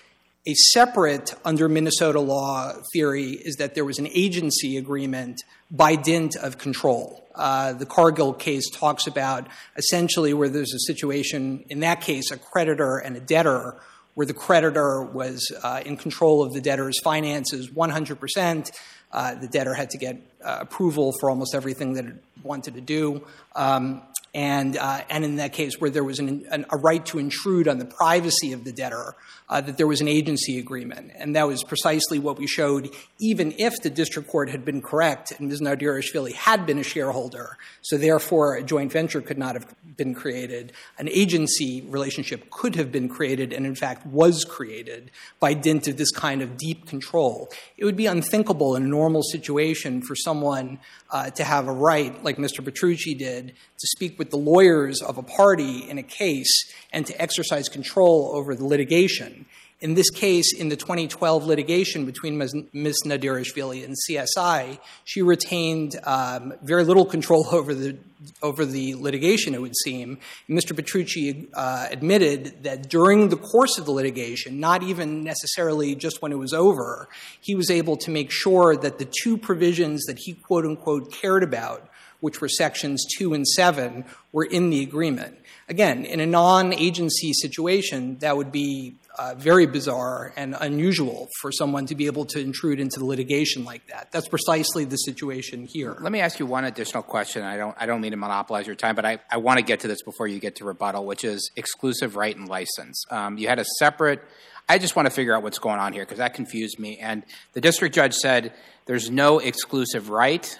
A 0.45 0.53
separate, 0.53 1.33
under 1.43 1.67
Minnesota 1.67 2.21
law, 2.21 2.71
theory 2.93 3.31
is 3.31 3.57
that 3.57 3.75
there 3.75 3.83
was 3.83 3.99
an 3.99 4.07
agency 4.07 4.77
agreement 4.77 5.43
by 5.69 5.95
dint 5.95 6.37
of 6.37 6.57
control. 6.57 7.27
Uh, 7.35 7.73
the 7.73 7.85
Cargill 7.85 8.33
case 8.33 8.69
talks 8.69 9.07
about 9.07 9.47
essentially 9.75 10.33
where 10.33 10.47
there's 10.47 10.73
a 10.73 10.79
situation, 10.79 11.65
in 11.69 11.81
that 11.81 11.99
case, 12.01 12.31
a 12.31 12.37
creditor 12.37 12.97
and 12.97 13.17
a 13.17 13.19
debtor, 13.19 13.75
where 14.13 14.25
the 14.25 14.33
creditor 14.33 15.03
was 15.03 15.51
uh, 15.63 15.81
in 15.85 15.97
control 15.97 16.41
of 16.41 16.53
the 16.53 16.61
debtor's 16.61 16.99
finances 17.03 17.71
100 17.71 18.19
percent 18.19 18.71
uh, 19.11 19.35
the 19.35 19.47
debtor 19.47 19.73
had 19.73 19.89
to 19.91 19.97
get 19.97 20.17
uh, 20.43 20.57
approval 20.61 21.13
for 21.19 21.29
almost 21.29 21.55
everything 21.55 21.93
that 21.93 22.05
it 22.05 22.15
wanted 22.43 22.73
to 22.75 22.81
do. 22.81 23.25
Um, 23.55 24.01
and, 24.37 24.77
uh, 24.77 25.01
and 25.09 25.25
in 25.25 25.37
that 25.37 25.51
case, 25.51 25.79
where 25.79 25.89
there 25.89 26.03
was 26.03 26.19
an, 26.19 26.45
an, 26.51 26.67
a 26.69 26.77
right 26.77 27.03
to 27.07 27.17
intrude 27.17 27.67
on 27.67 27.79
the 27.79 27.85
privacy 27.85 28.53
of 28.53 28.65
the 28.65 28.71
debtor, 28.71 29.15
uh, 29.49 29.61
that 29.61 29.77
there 29.77 29.87
was 29.87 29.99
an 29.99 30.07
agency 30.07 30.59
agreement. 30.59 31.11
And 31.15 31.35
that 31.35 31.47
was 31.47 31.63
precisely 31.63 32.19
what 32.19 32.37
we 32.37 32.45
showed, 32.45 32.91
even 33.19 33.55
if 33.57 33.81
the 33.81 33.89
district 33.89 34.29
court 34.29 34.51
had 34.51 34.63
been 34.63 34.79
correct 34.79 35.31
and 35.31 35.47
Ms. 35.47 35.61
Nadirashvili 35.61 36.33
had 36.33 36.67
been 36.67 36.77
a 36.77 36.83
shareholder, 36.83 37.57
so 37.81 37.97
therefore 37.97 38.55
a 38.55 38.61
joint 38.61 38.91
venture 38.91 39.21
could 39.21 39.39
not 39.39 39.55
have 39.55 39.73
been 39.95 40.13
created. 40.13 40.71
An 40.99 41.09
agency 41.09 41.81
relationship 41.81 42.51
could 42.51 42.75
have 42.75 42.91
been 42.91 43.09
created 43.09 43.53
and, 43.53 43.65
in 43.65 43.73
fact, 43.73 44.05
was 44.05 44.45
created 44.45 45.09
by 45.39 45.55
dint 45.55 45.87
of 45.87 45.97
this 45.97 46.11
kind 46.11 46.43
of 46.43 46.57
deep 46.57 46.85
control. 46.85 47.49
It 47.75 47.85
would 47.85 47.95
be 47.95 48.05
unthinkable 48.05 48.75
in 48.75 48.83
a 48.83 48.87
normal 48.87 49.23
situation 49.23 50.01
for 50.03 50.15
someone 50.15 50.79
uh, 51.09 51.29
to 51.31 51.43
have 51.43 51.67
a 51.67 51.73
right, 51.73 52.21
like 52.23 52.37
Mr. 52.37 52.63
Petrucci 52.63 53.15
did, 53.15 53.53
to 53.79 53.87
speak 53.87 54.19
with 54.19 54.26
the 54.31 54.37
lawyers 54.37 55.01
of 55.01 55.17
a 55.17 55.23
party 55.23 55.89
in 55.89 55.97
a 55.97 56.03
case 56.03 56.71
and 56.91 57.05
to 57.05 57.21
exercise 57.21 57.69
control 57.69 58.31
over 58.33 58.55
the 58.55 58.65
litigation. 58.65 59.45
In 59.79 59.93
this 59.93 60.09
case, 60.09 60.55
in 60.55 60.69
the 60.69 60.75
2012 60.75 61.45
litigation 61.45 62.05
between 62.05 62.37
Ms. 62.39 63.03
Nadirashvili 63.05 63.85
and 63.85 63.95
CSI, 64.09 64.79
she 65.03 65.21
retained 65.21 65.95
um, 66.03 66.53
very 66.63 66.83
little 66.83 67.05
control 67.05 67.47
over 67.51 67.73
the 67.73 67.97
over 68.41 68.65
the 68.65 68.95
litigation, 68.95 69.53
it 69.53 69.61
would 69.61 69.75
seem. 69.77 70.17
Mr. 70.49 70.75
Petrucci 70.75 71.47
uh, 71.53 71.87
admitted 71.91 72.63
that 72.63 72.89
during 72.89 73.29
the 73.29 73.37
course 73.37 73.77
of 73.77 73.85
the 73.85 73.91
litigation, 73.91 74.59
not 74.59 74.81
even 74.81 75.23
necessarily 75.23 75.93
just 75.93 76.19
when 76.19 76.31
it 76.31 76.37
was 76.37 76.51
over, 76.51 77.07
he 77.39 77.53
was 77.53 77.69
able 77.69 77.95
to 77.97 78.09
make 78.09 78.31
sure 78.31 78.75
that 78.75 78.97
the 78.97 79.07
two 79.21 79.37
provisions 79.37 80.03
that 80.05 80.17
he 80.17 80.33
quote 80.33 80.65
unquote 80.65 81.11
cared 81.11 81.43
about, 81.43 81.87
which 82.19 82.41
were 82.41 82.49
sections 82.49 83.05
two 83.17 83.33
and 83.33 83.47
seven, 83.47 84.05
were 84.31 84.45
in 84.45 84.69
the 84.69 84.81
agreement. 84.81 85.37
Again, 85.69 86.05
in 86.05 86.19
a 86.19 86.25
non 86.25 86.73
agency 86.73 87.33
situation, 87.33 88.17
that 88.19 88.37
would 88.37 88.51
be 88.51 88.95
uh, 89.17 89.33
very 89.35 89.65
bizarre 89.65 90.31
and 90.37 90.55
unusual 90.59 91.27
for 91.41 91.51
someone 91.51 91.85
to 91.87 91.95
be 91.95 92.05
able 92.05 92.25
to 92.25 92.39
intrude 92.39 92.79
into 92.79 92.99
the 92.99 93.05
litigation 93.05 93.65
like 93.65 93.85
that. 93.87 94.11
That's 94.11 94.27
precisely 94.27 94.85
the 94.85 94.95
situation 94.95 95.65
here. 95.65 95.97
Let 95.99 96.11
me 96.11 96.19
ask 96.19 96.39
you 96.39 96.45
one 96.45 96.65
additional 96.65 97.03
question. 97.03 97.43
I 97.43 97.57
don't, 97.57 97.75
I 97.79 97.85
don't 97.85 97.99
mean 97.99 98.11
to 98.11 98.17
monopolize 98.17 98.67
your 98.67 98.75
time, 98.75 98.95
but 98.95 99.05
I, 99.05 99.19
I 99.29 99.37
want 99.37 99.57
to 99.57 99.65
get 99.65 99.81
to 99.81 99.87
this 99.87 100.01
before 100.03 100.27
you 100.27 100.39
get 100.39 100.57
to 100.57 100.65
rebuttal, 100.65 101.05
which 101.05 101.23
is 101.23 101.51
exclusive 101.55 102.15
right 102.15 102.35
and 102.35 102.47
license. 102.47 103.03
Um, 103.09 103.37
you 103.37 103.47
had 103.47 103.59
a 103.59 103.65
separate. 103.79 104.23
I 104.69 104.77
just 104.77 104.95
want 104.95 105.07
to 105.07 105.09
figure 105.09 105.35
out 105.35 105.43
what's 105.43 105.59
going 105.59 105.79
on 105.79 105.93
here 105.93 106.03
because 106.03 106.19
that 106.19 106.33
confused 106.33 106.79
me. 106.79 106.97
And 106.99 107.23
the 107.53 107.61
district 107.61 107.95
judge 107.95 108.13
said 108.13 108.53
there's 108.85 109.09
no 109.09 109.39
exclusive 109.39 110.09
right, 110.09 110.57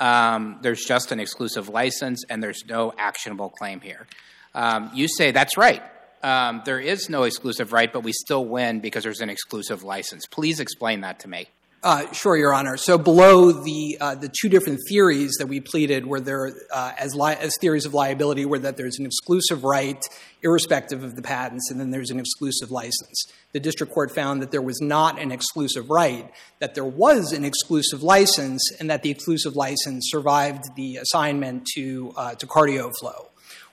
um, 0.00 0.58
there's 0.62 0.84
just 0.84 1.12
an 1.12 1.20
exclusive 1.20 1.68
license, 1.68 2.24
and 2.28 2.42
there's 2.42 2.64
no 2.68 2.92
actionable 2.98 3.50
claim 3.50 3.80
here. 3.80 4.06
Um, 4.54 4.90
you 4.94 5.06
say 5.06 5.30
that's 5.30 5.56
right 5.56 5.82
um, 6.22 6.62
there 6.64 6.80
is 6.80 7.08
no 7.08 7.22
exclusive 7.22 7.72
right, 7.72 7.92
but 7.92 8.02
we 8.02 8.12
still 8.12 8.44
win 8.44 8.80
because 8.80 9.04
there's 9.04 9.20
an 9.20 9.30
exclusive 9.30 9.82
license. 9.82 10.26
Please 10.26 10.60
explain 10.60 11.00
that 11.00 11.20
to 11.20 11.28
me. 11.28 11.48
Uh, 11.82 12.12
sure, 12.12 12.36
Your 12.36 12.52
Honor. 12.52 12.76
So 12.76 12.98
below 12.98 13.52
the 13.52 13.96
uh, 13.98 14.14
the 14.14 14.28
two 14.28 14.50
different 14.50 14.80
theories 14.86 15.36
that 15.38 15.46
we 15.46 15.60
pleaded 15.60 16.04
were 16.06 16.20
there 16.20 16.52
uh, 16.70 16.92
as 16.98 17.14
li- 17.14 17.36
as 17.40 17.54
theories 17.58 17.86
of 17.86 17.94
liability 17.94 18.44
were 18.44 18.58
that 18.58 18.76
there's 18.76 18.98
an 18.98 19.06
exclusive 19.06 19.64
right 19.64 19.98
irrespective 20.42 21.02
of 21.02 21.16
the 21.16 21.22
patents, 21.22 21.70
and 21.70 21.80
then 21.80 21.90
there's 21.90 22.10
an 22.10 22.20
exclusive 22.20 22.70
license. 22.70 23.24
The 23.52 23.60
district 23.60 23.94
court 23.94 24.10
found 24.10 24.42
that 24.42 24.50
there 24.50 24.60
was 24.60 24.78
not 24.82 25.18
an 25.18 25.32
exclusive 25.32 25.88
right, 25.88 26.30
that 26.58 26.74
there 26.74 26.84
was 26.84 27.32
an 27.32 27.46
exclusive 27.46 28.02
license, 28.02 28.62
and 28.78 28.90
that 28.90 29.02
the 29.02 29.10
exclusive 29.10 29.56
license 29.56 30.06
survived 30.10 30.76
the 30.76 30.96
assignment 30.96 31.66
to 31.76 32.12
uh, 32.14 32.34
to 32.34 32.46
CardioFlow. 32.46 33.28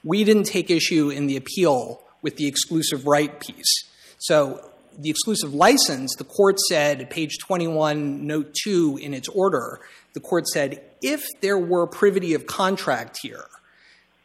We 0.06 0.24
didn't 0.24 0.46
take 0.46 0.70
issue 0.70 1.10
in 1.10 1.28
the 1.28 1.36
appeal 1.36 2.02
with 2.22 2.38
the 2.38 2.48
exclusive 2.48 3.06
right 3.06 3.38
piece. 3.38 3.84
So 4.18 4.72
the 4.98 5.10
exclusive 5.10 5.54
license, 5.54 6.16
the 6.16 6.24
court 6.24 6.60
said, 6.60 7.10
page 7.10 7.38
21, 7.40 8.26
note 8.26 8.54
2 8.64 9.00
in 9.02 9.14
its 9.14 9.28
order, 9.30 9.80
the 10.14 10.20
court 10.20 10.48
said 10.48 10.82
if 11.02 11.24
there 11.42 11.58
were 11.58 11.86
privity 11.86 12.34
of 12.34 12.48
contract 12.48 13.20
here, 13.22 13.46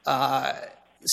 uh, 0.06 0.52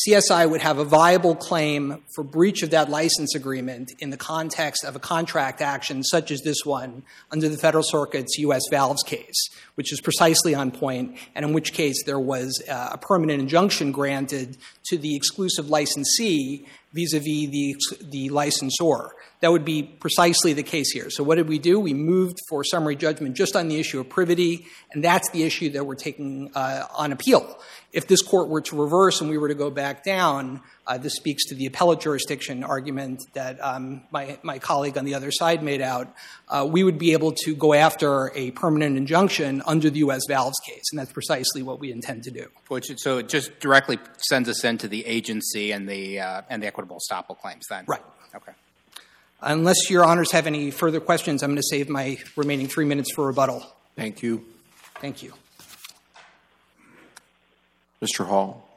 CSI 0.08 0.48
would 0.50 0.62
have 0.62 0.78
a 0.78 0.86
viable 0.86 1.36
claim 1.36 2.04
for 2.14 2.24
breach 2.24 2.62
of 2.62 2.70
that 2.70 2.90
license 2.90 3.34
agreement 3.34 3.92
in 4.00 4.12
the 4.12 4.18
context 4.18 4.84
of 4.84 4.96
a 4.96 5.00
contract 5.00 5.62
action 5.62 6.04
such 6.04 6.30
as 6.30 6.42
this 6.42 6.60
one 6.64 7.02
under 7.32 7.50
the 7.50 7.58
Federal 7.58 7.84
Circuit's 7.84 8.38
U.S. 8.38 8.62
valves 8.70 9.02
case, 9.02 9.50
which 9.76 9.92
is 9.92 10.00
precisely 10.00 10.54
on 10.54 10.70
point, 10.70 11.18
and 11.34 11.44
in 11.44 11.54
which 11.54 11.74
case 11.74 12.04
there 12.06 12.20
was 12.20 12.62
uh, 12.70 12.90
a 12.92 12.98
permanent 13.00 13.42
injunction 13.42 13.92
granted 13.92 14.58
to 14.86 14.98
the 14.98 15.16
exclusive 15.16 15.70
licensee 15.70 16.68
vis-a-vis 16.94 17.50
the, 17.50 17.76
the 18.02 18.30
licensor. 18.30 19.10
That 19.42 19.54
would 19.54 19.64
be 19.64 19.84
precisely 19.84 20.52
the 20.52 20.64
case 20.64 20.92
here. 20.92 21.10
So 21.10 21.24
what 21.24 21.36
did 21.36 21.48
we 21.48 21.60
do? 21.60 21.80
We 21.80 21.94
moved 21.94 22.40
for 22.50 22.64
summary 22.66 22.98
judgment 22.98 23.38
just 23.38 23.56
on 23.56 23.70
the 23.70 23.80
issue 23.80 24.02
of 24.02 24.10
privity, 24.10 24.68
and 24.92 25.02
that's 25.02 25.30
the 25.30 25.44
issue 25.44 25.70
that 25.72 25.86
we're 25.86 25.96
taking 25.96 26.52
uh, 26.56 26.88
on 26.94 27.14
appeal. 27.14 27.58
If 27.94 28.08
this 28.08 28.22
court 28.22 28.50
were 28.50 28.62
to 28.62 28.76
reverse 28.76 29.22
and 29.22 29.30
we 29.30 29.38
were 29.38 29.48
to 29.48 29.56
go 29.56 29.72
back 29.72 30.04
down, 30.04 30.62
uh, 30.86 30.98
this 30.98 31.16
speaks 31.16 31.46
to 31.48 31.56
the 31.56 31.68
appellate 31.68 32.02
jurisdiction 32.02 32.64
argument 32.64 33.24
that 33.34 33.64
um, 33.64 34.04
my, 34.12 34.38
my 34.44 34.60
colleague 34.60 34.98
on 34.98 35.06
the 35.06 35.16
other 35.16 35.32
side 35.32 35.64
made 35.64 35.82
out. 35.82 36.14
Uh, 36.50 36.68
we 36.70 36.84
would 36.84 37.00
be 37.00 37.14
able 37.14 37.32
to 37.32 37.56
go 37.56 37.74
after 37.74 38.32
a 38.36 38.52
permanent 38.52 38.98
injunction 38.98 39.64
under 39.66 39.90
the 39.90 40.00
U.S. 40.00 40.24
valves 40.28 40.60
case, 40.68 40.84
and 40.92 41.00
that's 41.00 41.14
precisely 41.14 41.64
what 41.64 41.80
we 41.80 41.92
intend 41.92 42.24
to 42.24 42.32
do. 42.32 42.48
Which, 42.68 42.92
so 42.98 43.20
it 43.20 43.30
just 43.30 43.60
directly 43.60 44.00
sends 44.18 44.50
us 44.50 44.64
into 44.64 44.88
the 44.88 45.06
agency 45.06 45.72
and 45.72 45.88
the 45.88 46.20
uh, 46.20 46.42
and 46.50 46.62
the 46.62 46.68
equitable 46.68 46.98
estoppel 47.00 47.38
claims, 47.38 47.66
then. 47.70 47.86
Right. 47.88 48.04
Okay. 48.36 48.52
Unless 49.42 49.90
your 49.90 50.04
honors 50.04 50.32
have 50.32 50.48
any 50.48 50.70
further 50.70 51.00
questions, 51.00 51.44
I'm 51.44 51.52
going 51.52 51.58
to 51.58 51.64
save 51.64 51.90
my 51.90 52.18
remaining 52.36 52.68
three 52.68 52.86
minutes 52.86 53.14
for 53.14 53.28
rebuttal. 53.28 53.66
Thank 53.96 54.22
you. 54.22 54.46
Thank 55.00 55.24
you. 55.24 55.34
Mr. 58.02 58.26
Hall. 58.26 58.69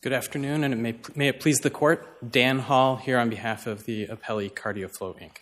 Good 0.00 0.12
afternoon, 0.12 0.62
and 0.62 0.72
it 0.72 0.76
may, 0.76 0.94
may 1.16 1.26
it 1.26 1.40
please 1.40 1.58
the 1.58 1.70
court. 1.70 2.30
Dan 2.30 2.60
Hall 2.60 2.94
here 2.94 3.18
on 3.18 3.28
behalf 3.28 3.66
of 3.66 3.84
the 3.84 4.06
Appellee 4.06 4.48
CardioFlow 4.48 5.20
Inc. 5.20 5.38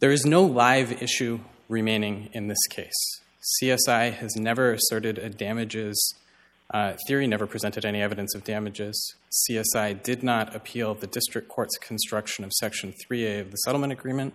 There 0.00 0.10
is 0.10 0.26
no 0.26 0.44
live 0.44 1.02
issue 1.02 1.40
remaining 1.66 2.28
in 2.34 2.48
this 2.48 2.66
case. 2.68 2.92
CSI 3.62 4.12
has 4.12 4.36
never 4.36 4.70
asserted 4.70 5.16
a 5.16 5.30
damages 5.30 6.14
uh, 6.74 6.92
theory, 7.08 7.26
never 7.26 7.46
presented 7.46 7.86
any 7.86 8.02
evidence 8.02 8.34
of 8.34 8.44
damages. 8.44 9.14
CSI 9.48 10.02
did 10.02 10.22
not 10.22 10.54
appeal 10.54 10.92
the 10.94 11.06
district 11.06 11.48
court's 11.48 11.78
construction 11.78 12.44
of 12.44 12.52
Section 12.52 12.92
3A 12.92 13.40
of 13.40 13.50
the 13.50 13.56
settlement 13.64 13.94
agreement, 13.94 14.34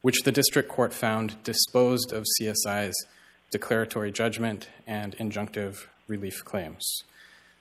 which 0.00 0.22
the 0.22 0.32
district 0.32 0.70
court 0.70 0.94
found 0.94 1.36
disposed 1.44 2.10
of 2.10 2.24
CSI's 2.40 3.06
declaratory 3.50 4.12
judgment 4.12 4.68
and 4.86 5.14
injunctive 5.18 5.88
relief 6.08 6.42
claims. 6.42 7.02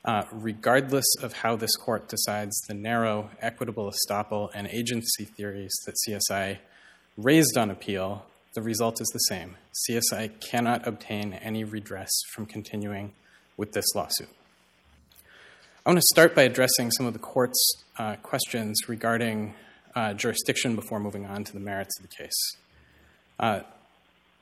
Uh, 0.05 0.23
regardless 0.31 1.15
of 1.23 1.33
how 1.33 1.55
this 1.55 1.75
court 1.75 2.07
decides 2.07 2.55
the 2.67 2.75
narrow, 2.75 3.31
equitable 3.41 3.91
estoppel 3.91 4.51
and 4.53 4.67
agency 4.67 5.25
theories 5.25 5.73
that 5.87 5.95
CSI 6.07 6.59
raised 7.17 7.57
on 7.57 7.71
appeal, 7.71 8.23
the 8.53 8.61
result 8.61 9.01
is 9.01 9.07
the 9.07 9.19
same. 9.19 9.57
CSI 9.89 10.39
cannot 10.39 10.87
obtain 10.87 11.33
any 11.33 11.63
redress 11.63 12.11
from 12.31 12.45
continuing 12.45 13.13
with 13.57 13.71
this 13.71 13.95
lawsuit. 13.95 14.29
I 15.83 15.89
want 15.89 15.97
to 15.97 16.07
start 16.13 16.35
by 16.35 16.43
addressing 16.43 16.91
some 16.91 17.07
of 17.07 17.13
the 17.13 17.19
court's 17.19 17.83
uh, 17.97 18.17
questions 18.17 18.87
regarding 18.87 19.55
uh, 19.95 20.13
jurisdiction 20.13 20.75
before 20.75 20.99
moving 20.99 21.25
on 21.25 21.43
to 21.45 21.53
the 21.53 21.59
merits 21.59 21.99
of 21.99 22.07
the 22.07 22.15
case. 22.15 22.57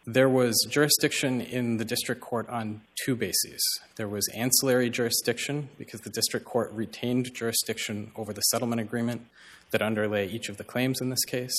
There 0.06 0.28
was 0.28 0.68
jurisdiction 0.70 1.40
in 1.40 1.78
the 1.78 1.86
district 1.86 2.20
court 2.20 2.50
on 2.50 2.82
two 3.06 3.16
bases. 3.16 3.62
There 3.96 4.10
was 4.10 4.28
ancillary 4.36 4.90
jurisdiction 4.90 5.70
because 5.78 6.02
the 6.02 6.10
district 6.10 6.46
court 6.46 6.74
retained 6.74 7.34
jurisdiction 7.34 8.12
over 8.18 8.34
the 8.34 8.42
settlement 8.42 8.82
agreement 8.82 9.26
that 9.72 9.82
underlay 9.82 10.28
each 10.28 10.50
of 10.50 10.58
the 10.58 10.66
claims 10.66 11.00
in 11.00 11.10
this 11.10 11.24
case. 11.24 11.56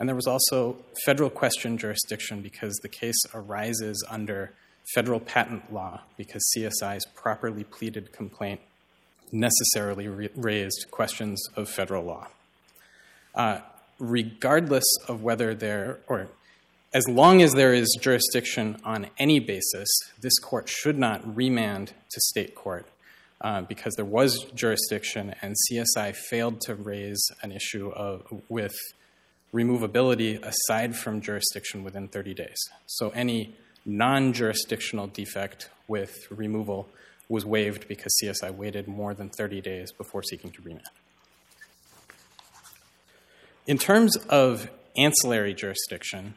And 0.00 0.08
there 0.08 0.16
was 0.16 0.26
also 0.26 0.78
federal 1.04 1.30
question 1.30 1.78
jurisdiction 1.78 2.42
because 2.42 2.74
the 2.82 2.88
case 2.88 3.22
arises 3.32 4.04
under 4.10 4.52
federal 4.92 5.20
patent 5.20 5.72
law 5.72 6.02
because 6.16 6.44
CSI's 6.56 7.06
properly 7.14 7.62
pleaded 7.62 8.12
complaint 8.12 8.60
necessarily 9.30 10.08
re- 10.08 10.28
raised 10.34 10.86
questions 10.90 11.40
of 11.54 11.68
federal 11.68 12.04
law. 12.04 12.26
Uh, 13.32 13.60
regardless 14.00 14.84
of 15.06 15.22
whether 15.22 15.54
there, 15.54 16.00
or 16.08 16.28
as 16.92 17.08
long 17.08 17.42
as 17.42 17.52
there 17.52 17.74
is 17.74 17.96
jurisdiction 18.00 18.76
on 18.84 19.08
any 19.18 19.38
basis, 19.38 19.88
this 20.20 20.38
court 20.38 20.68
should 20.68 20.98
not 20.98 21.36
remand 21.36 21.92
to 22.10 22.20
state 22.20 22.54
court 22.54 22.86
uh, 23.40 23.62
because 23.62 23.94
there 23.96 24.04
was 24.04 24.44
jurisdiction 24.54 25.34
and 25.42 25.54
CSI 25.70 26.14
failed 26.14 26.60
to 26.62 26.74
raise 26.74 27.20
an 27.42 27.52
issue 27.52 27.90
of, 27.90 28.22
with 28.48 28.74
removability 29.52 30.42
aside 30.42 30.96
from 30.96 31.20
jurisdiction 31.20 31.84
within 31.84 32.08
30 32.08 32.34
days. 32.34 32.58
So 32.86 33.10
any 33.10 33.54
non 33.84 34.32
jurisdictional 34.32 35.06
defect 35.06 35.70
with 35.88 36.14
removal 36.30 36.88
was 37.28 37.44
waived 37.44 37.88
because 37.88 38.14
CSI 38.22 38.54
waited 38.54 38.86
more 38.86 39.14
than 39.14 39.28
30 39.30 39.60
days 39.60 39.92
before 39.92 40.22
seeking 40.22 40.50
to 40.52 40.62
remand. 40.62 40.86
In 43.66 43.78
terms 43.78 44.16
of 44.28 44.70
ancillary 44.96 45.54
jurisdiction, 45.54 46.34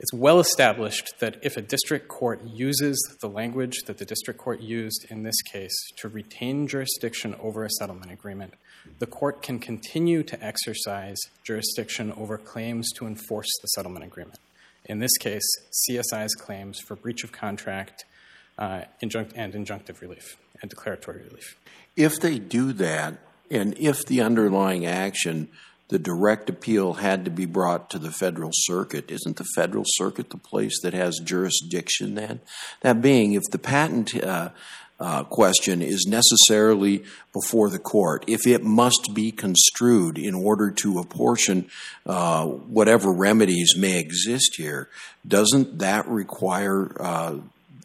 It's 0.00 0.14
well 0.14 0.40
established 0.40 1.20
that 1.20 1.36
if 1.42 1.58
a 1.58 1.60
district 1.62 2.08
court 2.08 2.40
uses 2.42 2.96
the 3.20 3.28
language 3.28 3.82
that 3.86 3.98
the 3.98 4.06
district 4.06 4.40
court 4.40 4.60
used 4.60 5.04
in 5.10 5.24
this 5.24 5.42
case 5.42 5.74
to 5.98 6.08
retain 6.08 6.66
jurisdiction 6.66 7.36
over 7.38 7.64
a 7.64 7.70
settlement 7.70 8.10
agreement, 8.10 8.54
the 8.98 9.06
court 9.06 9.42
can 9.42 9.58
continue 9.58 10.22
to 10.22 10.42
exercise 10.42 11.18
jurisdiction 11.44 12.12
over 12.12 12.38
claims 12.38 12.90
to 12.92 13.06
enforce 13.06 13.50
the 13.60 13.68
settlement 13.68 14.06
agreement. 14.06 14.38
In 14.86 15.00
this 15.00 15.18
case, 15.18 15.44
CSI's 15.70 16.34
claims 16.34 16.80
for 16.80 16.96
breach 16.96 17.22
of 17.22 17.30
contract 17.30 18.06
uh, 18.58 18.84
injunct- 19.02 19.34
and 19.36 19.52
injunctive 19.52 20.00
relief 20.00 20.38
and 20.62 20.70
declaratory 20.70 21.24
relief. 21.24 21.58
If 21.94 22.18
they 22.20 22.38
do 22.38 22.72
that, 22.72 23.18
and 23.50 23.76
if 23.78 24.06
the 24.06 24.22
underlying 24.22 24.86
action, 24.86 25.48
the 25.90 25.98
direct 25.98 26.48
appeal 26.48 26.94
had 26.94 27.24
to 27.24 27.30
be 27.30 27.46
brought 27.46 27.90
to 27.90 27.98
the 27.98 28.12
federal 28.12 28.50
circuit, 28.52 29.10
isn't 29.10 29.36
the 29.36 29.46
federal 29.56 29.84
circuit 29.86 30.30
the 30.30 30.38
place 30.38 30.80
that 30.82 30.94
has 30.94 31.20
jurisdiction 31.22 32.14
then? 32.14 32.40
That 32.80 33.02
being, 33.02 33.32
if 33.32 33.42
the 33.50 33.58
patent 33.58 34.14
uh, 34.22 34.50
uh, 35.00 35.24
question 35.24 35.82
is 35.82 36.06
necessarily 36.08 37.02
before 37.32 37.70
the 37.70 37.78
court, 37.78 38.24
if 38.28 38.46
it 38.46 38.62
must 38.62 39.10
be 39.14 39.32
construed 39.32 40.16
in 40.16 40.34
order 40.34 40.70
to 40.70 40.98
apportion 40.98 41.68
uh, 42.06 42.44
whatever 42.46 43.12
remedies 43.12 43.74
may 43.76 43.98
exist 43.98 44.54
here, 44.56 44.88
doesn't 45.26 45.78
that 45.78 46.06
require 46.06 46.96
uh, 47.00 47.36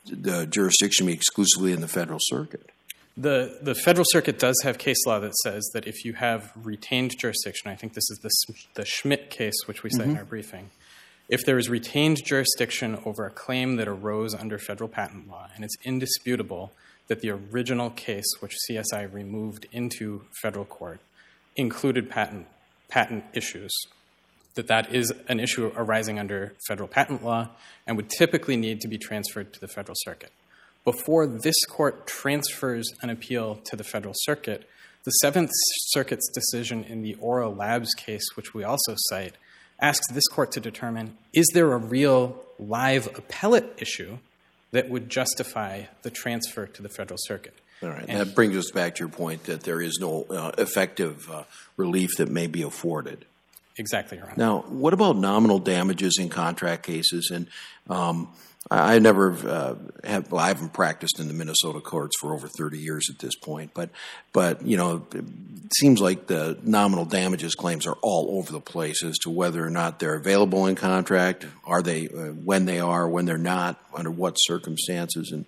the 0.05 0.45
jurisdiction 0.45 1.07
be 1.07 1.13
exclusively 1.13 1.71
in 1.71 1.81
the 1.81 1.87
federal 1.87 2.19
circuit? 2.21 2.69
The, 3.17 3.59
the 3.61 3.75
federal 3.75 4.05
circuit 4.09 4.39
does 4.39 4.59
have 4.63 4.77
case 4.77 5.05
law 5.05 5.19
that 5.19 5.35
says 5.37 5.69
that 5.73 5.87
if 5.87 6.03
you 6.03 6.13
have 6.13 6.51
retained 6.55 7.17
jurisdiction, 7.17 7.71
I 7.71 7.75
think 7.75 7.93
this 7.93 8.09
is 8.09 8.19
the, 8.19 8.29
the 8.73 8.85
Schmidt 8.85 9.29
case, 9.29 9.55
which 9.65 9.83
we 9.83 9.89
cite 9.89 10.01
mm-hmm. 10.01 10.11
in 10.11 10.17
our 10.17 10.25
briefing. 10.25 10.71
If 11.29 11.45
there 11.45 11.57
is 11.57 11.69
retained 11.69 12.23
jurisdiction 12.23 12.99
over 13.05 13.25
a 13.25 13.31
claim 13.31 13.77
that 13.77 13.87
arose 13.87 14.35
under 14.35 14.59
federal 14.59 14.89
patent 14.89 15.29
law, 15.29 15.47
and 15.55 15.63
it's 15.63 15.75
indisputable 15.83 16.73
that 17.07 17.21
the 17.21 17.31
original 17.31 17.89
case, 17.89 18.25
which 18.41 18.55
CSI 18.69 19.11
removed 19.11 19.65
into 19.71 20.23
federal 20.41 20.65
court, 20.65 20.99
included 21.55 22.09
patent, 22.09 22.47
patent 22.89 23.23
issues, 23.33 23.71
that 24.55 24.67
that 24.67 24.93
is 24.93 25.13
an 25.27 25.39
issue 25.39 25.71
arising 25.75 26.19
under 26.19 26.53
federal 26.67 26.87
patent 26.87 27.23
law 27.23 27.49
and 27.87 27.95
would 27.97 28.09
typically 28.09 28.57
need 28.57 28.81
to 28.81 28.87
be 28.87 28.97
transferred 28.97 29.53
to 29.53 29.59
the 29.59 29.67
federal 29.67 29.95
circuit. 29.97 30.31
Before 30.85 31.25
this 31.25 31.65
court 31.67 32.05
transfers 32.05 32.87
an 33.01 33.09
appeal 33.09 33.55
to 33.65 33.75
the 33.75 33.83
federal 33.83 34.13
circuit, 34.15 34.69
the 35.03 35.11
Seventh 35.11 35.49
Circuit's 35.87 36.29
decision 36.29 36.83
in 36.83 37.01
the 37.01 37.15
Aura 37.15 37.49
Labs 37.49 37.93
case, 37.95 38.23
which 38.35 38.53
we 38.53 38.63
also 38.63 38.93
cite, 38.95 39.33
asks 39.79 40.05
this 40.11 40.27
court 40.27 40.51
to 40.53 40.59
determine 40.59 41.17
is 41.33 41.47
there 41.53 41.73
a 41.73 41.77
real 41.77 42.43
live 42.59 43.07
appellate 43.17 43.73
issue 43.77 44.19
that 44.71 44.89
would 44.89 45.09
justify 45.09 45.83
the 46.03 46.11
transfer 46.11 46.67
to 46.67 46.81
the 46.81 46.89
federal 46.89 47.17
circuit. 47.19 47.55
All 47.81 47.89
right. 47.89 48.05
And 48.07 48.19
that 48.19 48.35
brings 48.35 48.55
us 48.55 48.71
back 48.71 48.95
to 48.95 48.99
your 48.99 49.09
point 49.09 49.45
that 49.45 49.61
there 49.63 49.81
is 49.81 49.97
no 49.99 50.23
uh, 50.29 50.51
effective 50.57 51.29
uh, 51.29 51.43
relief 51.77 52.11
that 52.17 52.29
may 52.29 52.47
be 52.47 52.61
afforded. 52.61 53.25
Exactly, 53.77 54.17
Your 54.17 54.27
Honor. 54.27 54.35
Now, 54.37 54.59
what 54.69 54.93
about 54.93 55.17
nominal 55.17 55.59
damages 55.59 56.17
in 56.19 56.29
contract 56.29 56.83
cases? 56.83 57.29
And 57.33 57.47
um, 57.89 58.29
I 58.71 58.97
never 58.97 59.31
uh, 59.31 59.75
have. 60.03 60.31
Well, 60.31 60.41
I 60.41 60.47
haven't 60.47 60.73
practiced 60.73 61.19
in 61.19 61.27
the 61.27 61.35
Minnesota 61.35 61.81
courts 61.81 62.15
for 62.19 62.33
over 62.33 62.47
thirty 62.47 62.79
years 62.79 63.09
at 63.11 63.19
this 63.19 63.35
point, 63.35 63.71
but 63.75 63.91
but 64.33 64.65
you 64.65 64.75
know, 64.75 65.05
it 65.13 65.23
seems 65.77 66.01
like 66.01 66.25
the 66.25 66.57
nominal 66.63 67.05
damages 67.05 67.53
claims 67.53 67.85
are 67.85 67.97
all 68.01 68.39
over 68.39 68.51
the 68.51 68.59
place 68.59 69.03
as 69.03 69.19
to 69.19 69.29
whether 69.29 69.63
or 69.63 69.69
not 69.69 69.99
they're 69.99 70.15
available 70.15 70.65
in 70.65 70.75
contract. 70.75 71.45
Are 71.63 71.83
they 71.83 72.07
uh, 72.07 72.31
when 72.31 72.65
they 72.65 72.79
are, 72.79 73.07
when 73.07 73.25
they're 73.25 73.37
not, 73.37 73.79
under 73.93 74.09
what 74.09 74.33
circumstances, 74.35 75.31
and 75.31 75.45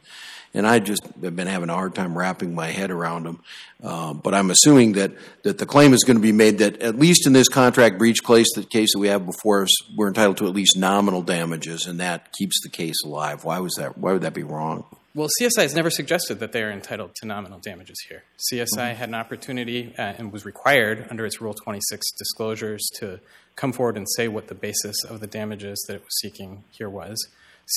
and 0.58 0.66
I 0.66 0.80
just 0.80 1.04
have 1.22 1.36
been 1.36 1.48
having 1.48 1.70
a 1.70 1.74
hard 1.74 1.94
time 1.94 2.18
wrapping 2.18 2.56
my 2.56 2.68
head 2.68 2.90
around 2.90 3.24
them. 3.24 3.44
Uh, 3.82 4.14
but 4.14 4.34
I'm 4.34 4.50
assuming 4.50 4.94
that, 4.94 5.12
that 5.44 5.60
the 5.60 5.68
claim 5.68 5.94
is 5.94 6.04
going 6.04 6.18
to 6.18 6.22
be 6.22 6.32
made 6.32 6.58
that 6.58 6.82
at 6.82 6.98
least 6.98 7.28
in 7.28 7.34
this 7.34 7.48
contract 7.48 8.00
breach 8.00 8.24
case, 8.24 8.48
the 8.56 8.64
case 8.64 8.94
that 8.94 9.00
we 9.00 9.08
have 9.08 9.26
before 9.26 9.64
us, 9.64 9.70
we're 9.96 10.08
entitled 10.08 10.38
to 10.38 10.48
at 10.48 10.54
least 10.54 10.76
nominal 10.76 11.22
damages, 11.22 11.86
and 11.86 12.00
that 12.00 12.34
keeps 12.34 12.60
the 12.64 12.70
case 12.70 12.96
alive. 13.06 13.44
Why 13.44 13.60
was 13.60 13.76
that? 13.76 14.00
Why 14.00 14.14
would 14.14 14.24
that 14.24 14.34
be 14.34 14.44
wrong? 14.44 14.86
Well, 15.14 15.30
CSI 15.42 15.62
has 15.62 15.76
never 15.76 15.90
suggested 15.90 16.40
that 16.40 16.52
they 16.52 16.64
are 16.64 16.72
entitled 16.72 17.12
to 17.18 17.28
nominal 17.28 17.60
damages 17.60 17.98
here. 18.08 18.24
CSI 18.52 18.68
mm-hmm. 18.68 18.98
had 18.98 19.10
an 19.10 19.16
opportunity 19.16 19.94
uh, 19.98 20.14
and 20.18 20.32
was 20.32 20.44
required 20.44 21.08
under 21.10 21.26
its 21.26 21.40
Rule 21.40 21.54
26 21.54 22.12
disclosures 22.14 22.88
to 23.00 23.20
come 23.56 23.74
forward 23.74 23.98
and 23.98 24.08
say 24.16 24.28
what 24.28 24.48
the 24.48 24.56
basis 24.56 25.04
of 25.04 25.20
the 25.20 25.28
damages 25.28 25.84
that 25.88 25.96
it 25.96 26.04
was 26.04 26.20
seeking 26.22 26.64
here 26.72 26.90
was. 26.90 27.28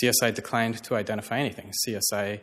CSI 0.02 0.34
declined 0.34 0.82
to 0.84 0.94
identify 0.94 1.38
anything. 1.38 1.72
CSI 1.86 2.40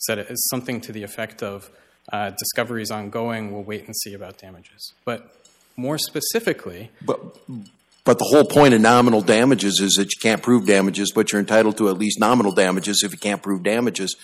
said 0.00 0.18
it 0.18 0.30
is 0.30 0.48
something 0.48 0.80
to 0.82 0.92
the 0.92 1.02
effect 1.02 1.42
of 1.42 1.70
uh, 2.12 2.30
discovery 2.30 2.82
is 2.82 2.90
ongoing, 2.90 3.52
we'll 3.52 3.62
wait 3.62 3.86
and 3.86 3.94
see 3.96 4.14
about 4.14 4.38
damages. 4.38 4.92
But 5.04 5.34
more 5.76 5.98
specifically. 5.98 6.90
But, 7.04 7.20
but 8.04 8.18
the 8.18 8.24
whole 8.24 8.44
point 8.44 8.74
of 8.74 8.80
nominal 8.80 9.22
damages 9.22 9.80
is 9.80 9.94
that 9.94 10.04
you 10.14 10.20
can't 10.20 10.42
prove 10.42 10.66
damages, 10.66 11.12
but 11.14 11.32
you're 11.32 11.40
entitled 11.40 11.76
to 11.78 11.88
at 11.88 11.98
least 11.98 12.18
nominal 12.18 12.52
damages 12.52 13.02
if 13.04 13.12
you 13.12 13.18
can't 13.18 13.42
prove 13.42 13.62
damages. 13.62 14.16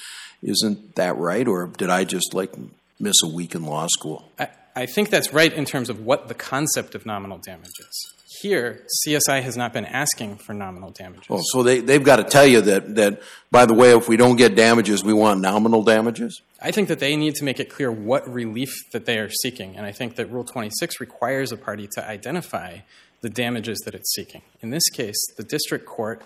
Isn't 0.42 0.96
that 0.96 1.16
right? 1.16 1.46
Or 1.46 1.66
did 1.66 1.90
I 1.90 2.04
just 2.04 2.34
like 2.34 2.52
miss 2.98 3.16
a 3.22 3.28
week 3.28 3.54
in 3.54 3.64
law 3.64 3.86
school? 3.88 4.30
I, 4.38 4.48
I 4.74 4.86
think 4.86 5.10
that's 5.10 5.32
right 5.32 5.52
in 5.52 5.64
terms 5.64 5.88
of 5.88 6.04
what 6.04 6.28
the 6.28 6.34
concept 6.34 6.94
of 6.94 7.06
nominal 7.06 7.38
damage 7.38 7.78
is. 7.78 8.12
Here, 8.40 8.87
CSI 9.07 9.42
has 9.42 9.57
not 9.57 9.72
been 9.72 9.85
asking 9.85 10.37
for 10.37 10.53
nominal 10.53 10.90
damages. 10.90 11.27
Oh, 11.31 11.40
so 11.53 11.62
they, 11.62 11.81
they've 11.81 12.03
got 12.03 12.16
to 12.16 12.25
tell 12.25 12.46
you 12.46 12.61
that, 12.61 12.94
that, 12.96 13.22
by 13.51 13.66
the 13.66 13.75
way, 13.75 13.96
if 13.96 14.09
we 14.09 14.16
don't 14.16 14.37
get 14.37 14.55
damages, 14.55 15.03
we 15.05 15.12
want 15.12 15.40
nominal 15.40 15.83
damages? 15.83 16.42
I 16.61 16.70
think 16.70 16.88
that 16.88 16.99
they 16.99 17.16
need 17.16 17.35
to 17.37 17.44
make 17.44 17.61
it 17.61 17.70
clear 17.70 17.90
what 17.90 18.29
relief 18.29 18.72
that 18.92 19.07
they 19.07 19.18
are 19.18 19.31
seeking. 19.31 19.77
And 19.77 19.87
I 19.87 19.92
think 19.92 20.16
that 20.16 20.31
Rule 20.31 20.44
26 20.44 21.01
requires 21.01 21.53
a 21.53 21.57
party 21.57 21.88
to 21.92 22.09
identify 22.09 22.79
the 23.20 23.31
damages 23.31 23.79
that 23.85 23.94
it's 23.94 24.14
seeking. 24.14 24.42
In 24.61 24.70
this 24.70 24.88
case, 24.90 25.16
the 25.37 25.42
district 25.42 25.87
court, 25.87 26.22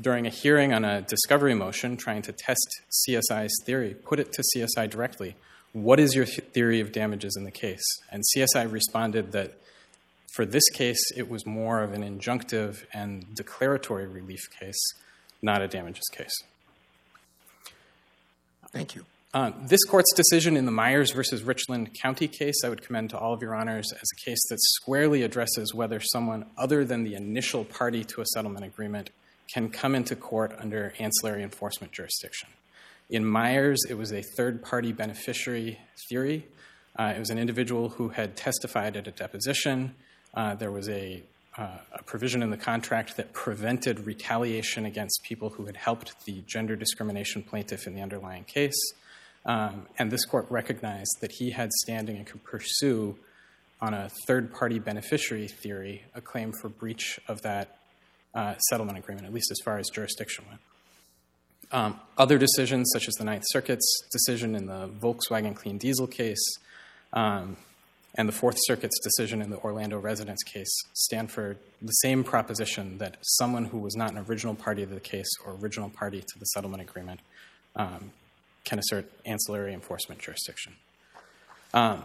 during 0.00 0.26
a 0.26 0.30
hearing 0.30 0.72
on 0.72 0.84
a 0.84 1.02
discovery 1.02 1.54
motion 1.54 1.96
trying 1.96 2.22
to 2.22 2.32
test 2.32 2.68
CSI's 3.08 3.56
theory, 3.64 3.94
put 3.94 4.18
it 4.18 4.32
to 4.32 4.42
CSI 4.54 4.90
directly 4.90 5.36
What 5.72 6.00
is 6.00 6.14
your 6.14 6.26
theory 6.26 6.80
of 6.80 6.92
damages 6.92 7.36
in 7.36 7.44
the 7.44 7.50
case? 7.50 7.84
And 8.10 8.22
CSI 8.34 8.70
responded 8.70 9.32
that 9.32 9.54
for 10.36 10.44
this 10.44 10.68
case, 10.68 11.02
it 11.16 11.30
was 11.30 11.46
more 11.46 11.82
of 11.82 11.94
an 11.94 12.02
injunctive 12.02 12.84
and 12.92 13.34
declaratory 13.34 14.06
relief 14.06 14.42
case, 14.60 14.92
not 15.40 15.62
a 15.62 15.66
damages 15.66 16.04
case. 16.12 16.42
Thank 18.70 18.94
you. 18.94 19.06
Uh, 19.32 19.52
this 19.66 19.82
court's 19.84 20.12
decision 20.14 20.54
in 20.58 20.66
the 20.66 20.70
Myers 20.70 21.10
versus 21.12 21.42
Richland 21.42 21.96
County 22.02 22.28
case, 22.28 22.56
I 22.62 22.68
would 22.68 22.82
commend 22.82 23.10
to 23.10 23.18
all 23.18 23.32
of 23.32 23.40
your 23.40 23.54
honors 23.54 23.90
as 23.94 24.02
a 24.02 24.24
case 24.28 24.46
that 24.50 24.58
squarely 24.60 25.22
addresses 25.22 25.72
whether 25.72 26.00
someone 26.00 26.44
other 26.58 26.84
than 26.84 27.04
the 27.04 27.14
initial 27.14 27.64
party 27.64 28.04
to 28.04 28.20
a 28.20 28.26
settlement 28.26 28.66
agreement 28.66 29.08
can 29.50 29.70
come 29.70 29.94
into 29.94 30.14
court 30.14 30.54
under 30.58 30.92
ancillary 30.98 31.42
enforcement 31.42 31.94
jurisdiction. 31.94 32.50
In 33.08 33.24
Myers, 33.24 33.80
it 33.88 33.94
was 33.94 34.12
a 34.12 34.22
third 34.36 34.62
party 34.62 34.92
beneficiary 34.92 35.78
theory. 36.10 36.46
Uh, 36.98 37.14
it 37.16 37.18
was 37.18 37.30
an 37.30 37.38
individual 37.38 37.88
who 37.88 38.10
had 38.10 38.36
testified 38.36 38.98
at 38.98 39.08
a 39.08 39.12
deposition 39.12 39.94
uh, 40.36 40.54
there 40.54 40.70
was 40.70 40.88
a, 40.88 41.22
uh, 41.56 41.78
a, 41.92 42.02
provision 42.02 42.42
in 42.42 42.50
the 42.50 42.56
contract 42.56 43.16
that 43.16 43.32
prevented 43.32 44.06
retaliation 44.06 44.84
against 44.84 45.22
people 45.24 45.48
who 45.50 45.64
had 45.64 45.76
helped 45.76 46.24
the 46.26 46.42
gender 46.46 46.76
discrimination 46.76 47.42
plaintiff 47.42 47.86
in 47.86 47.94
the 47.94 48.02
underlying 48.02 48.44
case. 48.44 48.78
Um, 49.46 49.86
and 49.98 50.10
this 50.10 50.24
court 50.26 50.46
recognized 50.50 51.16
that 51.22 51.32
he 51.32 51.50
had 51.50 51.72
standing 51.72 52.16
and 52.16 52.26
could 52.26 52.44
pursue, 52.44 53.16
on 53.80 53.94
a 53.94 54.10
third 54.26 54.52
party 54.52 54.78
beneficiary 54.78 55.48
theory, 55.48 56.02
a 56.14 56.20
claim 56.20 56.52
for 56.60 56.68
breach 56.68 57.18
of 57.28 57.42
that 57.42 57.78
uh, 58.34 58.56
settlement 58.68 58.98
agreement, 58.98 59.26
at 59.26 59.32
least 59.32 59.50
as 59.50 59.58
far 59.64 59.78
as 59.78 59.88
jurisdiction 59.88 60.44
went. 60.48 60.60
Um, 61.72 62.00
other 62.16 62.38
decisions, 62.38 62.90
such 62.92 63.08
as 63.08 63.14
the 63.14 63.24
Ninth 63.24 63.44
Circuit's 63.46 64.02
decision 64.12 64.54
in 64.54 64.66
the 64.66 64.88
Volkswagen 64.88 65.54
clean 65.54 65.78
diesel 65.78 66.06
case, 66.06 66.44
um, 67.12 67.56
and 68.16 68.28
the 68.28 68.32
Fourth 68.32 68.56
Circuit's 68.60 68.98
decision 69.00 69.42
in 69.42 69.50
the 69.50 69.58
Orlando 69.58 69.98
residence 69.98 70.42
case 70.42 70.74
stand 70.94 71.30
for 71.30 71.56
the 71.82 71.92
same 71.92 72.24
proposition 72.24 72.98
that 72.98 73.18
someone 73.20 73.66
who 73.66 73.78
was 73.78 73.94
not 73.94 74.12
an 74.12 74.18
original 74.18 74.54
party 74.54 74.86
to 74.86 74.94
the 74.94 75.00
case 75.00 75.28
or 75.44 75.54
original 75.60 75.90
party 75.90 76.20
to 76.20 76.38
the 76.38 76.46
settlement 76.46 76.82
agreement 76.82 77.20
um, 77.74 78.10
can 78.64 78.78
assert 78.78 79.10
ancillary 79.24 79.74
enforcement 79.74 80.20
jurisdiction. 80.20 80.74
Um, 81.74 82.04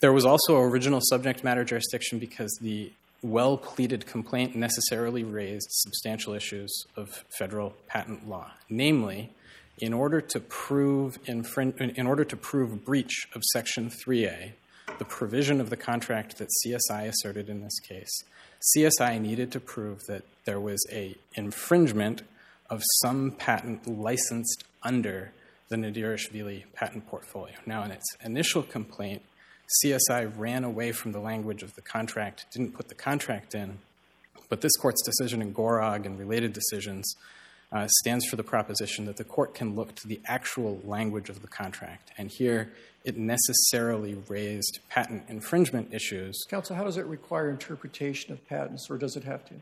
there 0.00 0.12
was 0.12 0.24
also 0.24 0.58
original 0.58 1.00
subject 1.02 1.44
matter 1.44 1.64
jurisdiction 1.64 2.18
because 2.18 2.58
the 2.60 2.92
well 3.22 3.56
pleaded 3.56 4.06
complaint 4.06 4.56
necessarily 4.56 5.22
raised 5.22 5.68
substantial 5.70 6.34
issues 6.34 6.86
of 6.96 7.24
federal 7.38 7.74
patent 7.86 8.28
law. 8.28 8.50
Namely, 8.68 9.30
in 9.78 9.92
order 9.92 10.20
to 10.20 10.40
prove, 10.40 11.22
infring- 11.24 11.96
in 11.96 12.06
order 12.06 12.24
to 12.24 12.36
prove 12.36 12.84
breach 12.84 13.28
of 13.34 13.42
Section 13.52 13.90
3A, 13.90 14.52
the 14.98 15.04
provision 15.04 15.60
of 15.60 15.70
the 15.70 15.76
contract 15.76 16.38
that 16.38 16.48
CSI 16.64 17.08
asserted 17.08 17.48
in 17.48 17.62
this 17.62 17.78
case. 17.80 18.24
CSI 18.76 19.20
needed 19.20 19.50
to 19.52 19.60
prove 19.60 20.06
that 20.06 20.22
there 20.44 20.60
was 20.60 20.84
a 20.90 21.16
infringement 21.34 22.22
of 22.70 22.82
some 23.02 23.32
patent 23.32 23.86
licensed 23.86 24.64
under 24.82 25.32
the 25.68 25.76
Nadirashvili 25.76 26.64
patent 26.74 27.06
portfolio. 27.06 27.54
Now, 27.66 27.82
in 27.84 27.90
its 27.90 28.16
initial 28.24 28.62
complaint, 28.62 29.22
CSI 29.84 30.32
ran 30.36 30.64
away 30.64 30.92
from 30.92 31.12
the 31.12 31.20
language 31.20 31.62
of 31.62 31.74
the 31.74 31.82
contract, 31.82 32.46
didn't 32.52 32.74
put 32.74 32.88
the 32.88 32.94
contract 32.94 33.54
in, 33.54 33.78
but 34.48 34.60
this 34.60 34.76
court's 34.76 35.02
decision 35.02 35.40
in 35.40 35.54
Gorog 35.54 36.04
and 36.04 36.18
related 36.18 36.52
decisions 36.52 37.16
uh, 37.72 37.88
stands 37.88 38.26
for 38.26 38.36
the 38.36 38.42
proposition 38.42 39.06
that 39.06 39.16
the 39.16 39.24
court 39.24 39.54
can 39.54 39.74
look 39.74 39.94
to 39.96 40.06
the 40.06 40.20
actual 40.26 40.80
language 40.84 41.28
of 41.28 41.40
the 41.40 41.48
contract. 41.48 42.12
And 42.18 42.30
here, 42.30 42.72
it 43.04 43.16
necessarily 43.16 44.14
raised 44.28 44.78
patent 44.88 45.24
infringement 45.28 45.92
issues. 45.92 46.38
Counsel, 46.48 46.76
how 46.76 46.84
does 46.84 46.96
it 46.96 47.06
require 47.06 47.50
interpretation 47.50 48.32
of 48.32 48.46
patents, 48.46 48.88
or 48.90 48.98
does 48.98 49.16
it 49.16 49.24
have 49.24 49.44
to? 49.46 49.54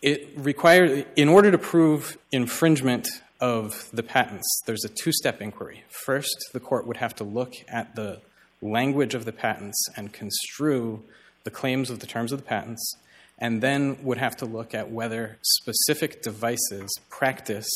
It 0.00 0.30
requires, 0.36 1.04
in 1.16 1.28
order 1.28 1.50
to 1.50 1.58
prove 1.58 2.18
infringement 2.32 3.08
of 3.40 3.88
the 3.92 4.02
patents, 4.02 4.62
there's 4.66 4.84
a 4.84 4.88
two 4.88 5.12
step 5.12 5.40
inquiry. 5.40 5.84
First, 5.88 6.36
the 6.52 6.60
court 6.60 6.86
would 6.86 6.96
have 6.96 7.14
to 7.16 7.24
look 7.24 7.54
at 7.68 7.94
the 7.94 8.20
language 8.60 9.14
of 9.14 9.24
the 9.24 9.32
patents 9.32 9.84
and 9.96 10.12
construe 10.12 11.02
the 11.44 11.50
claims 11.50 11.90
of 11.90 12.00
the 12.00 12.06
terms 12.06 12.32
of 12.32 12.38
the 12.38 12.44
patents, 12.44 12.96
and 13.38 13.62
then 13.62 13.98
would 14.02 14.18
have 14.18 14.36
to 14.36 14.46
look 14.46 14.74
at 14.74 14.90
whether 14.90 15.38
specific 15.42 16.22
devices 16.22 16.90
practice 17.08 17.68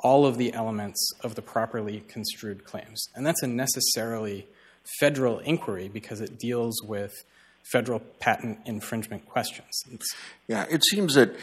all 0.00 0.26
of 0.26 0.38
the 0.38 0.52
elements 0.52 1.10
of 1.22 1.34
the 1.34 1.42
properly 1.42 2.04
construed 2.08 2.64
claims. 2.64 3.08
And 3.14 3.26
that's 3.26 3.42
a 3.42 3.46
necessarily 3.46 4.46
federal 5.00 5.38
inquiry 5.40 5.88
because 5.88 6.20
it 6.20 6.38
deals 6.38 6.82
with 6.82 7.12
federal 7.72 8.00
patent 8.20 8.58
infringement 8.64 9.28
questions. 9.28 9.82
It's, 9.92 10.06
yeah, 10.46 10.66
it 10.70 10.84
seems 10.84 11.14
that 11.14 11.34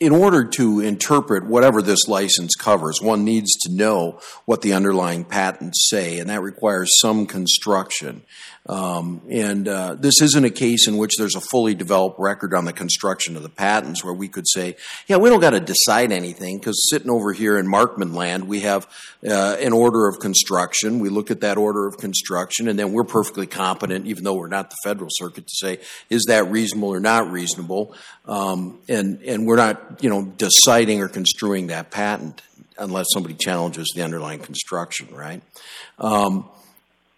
in 0.00 0.12
order 0.12 0.44
to 0.44 0.80
interpret 0.80 1.44
whatever 1.44 1.82
this 1.82 2.06
license 2.06 2.54
covers, 2.54 3.02
one 3.02 3.24
needs 3.24 3.52
to 3.56 3.72
know 3.72 4.20
what 4.44 4.62
the 4.62 4.72
underlying 4.72 5.24
patents 5.24 5.88
say, 5.90 6.20
and 6.20 6.30
that 6.30 6.40
requires 6.40 6.88
some 7.00 7.26
construction. 7.26 8.22
Um, 8.68 9.22
and 9.30 9.66
uh, 9.66 9.94
this 9.94 10.20
isn't 10.20 10.44
a 10.44 10.50
case 10.50 10.86
in 10.86 10.98
which 10.98 11.16
there's 11.16 11.34
a 11.34 11.40
fully 11.40 11.74
developed 11.74 12.18
record 12.20 12.52
on 12.52 12.66
the 12.66 12.72
construction 12.72 13.34
of 13.34 13.42
the 13.42 13.48
patents 13.48 14.04
where 14.04 14.12
we 14.12 14.28
could 14.28 14.46
say, 14.46 14.76
yeah, 15.06 15.16
we 15.16 15.30
don't 15.30 15.40
got 15.40 15.50
to 15.50 15.60
decide 15.60 16.12
anything 16.12 16.58
because 16.58 16.88
sitting 16.90 17.10
over 17.10 17.32
here 17.32 17.56
in 17.56 17.66
Markman 17.66 18.14
land, 18.14 18.46
we 18.46 18.60
have 18.60 18.86
uh, 19.26 19.56
an 19.58 19.72
order 19.72 20.06
of 20.06 20.18
construction. 20.18 20.98
We 20.98 21.08
look 21.08 21.30
at 21.30 21.40
that 21.40 21.56
order 21.56 21.86
of 21.86 21.96
construction, 21.96 22.68
and 22.68 22.78
then 22.78 22.92
we're 22.92 23.04
perfectly 23.04 23.46
competent, 23.46 24.06
even 24.06 24.22
though 24.22 24.34
we're 24.34 24.48
not 24.48 24.68
the 24.68 24.76
federal 24.84 25.08
circuit, 25.10 25.46
to 25.46 25.54
say, 25.54 25.78
is 26.10 26.26
that 26.28 26.50
reasonable 26.50 26.90
or 26.90 27.00
not 27.00 27.30
reasonable? 27.30 27.94
Um, 28.26 28.80
and, 28.86 29.22
and 29.22 29.46
we're 29.46 29.56
not, 29.56 29.87
you 30.00 30.08
know, 30.10 30.22
deciding 30.24 31.00
or 31.00 31.08
construing 31.08 31.68
that 31.68 31.90
patent 31.90 32.42
unless 32.78 33.06
somebody 33.12 33.34
challenges 33.34 33.92
the 33.94 34.02
underlying 34.02 34.38
construction, 34.38 35.08
right? 35.14 35.42
Um, 35.98 36.48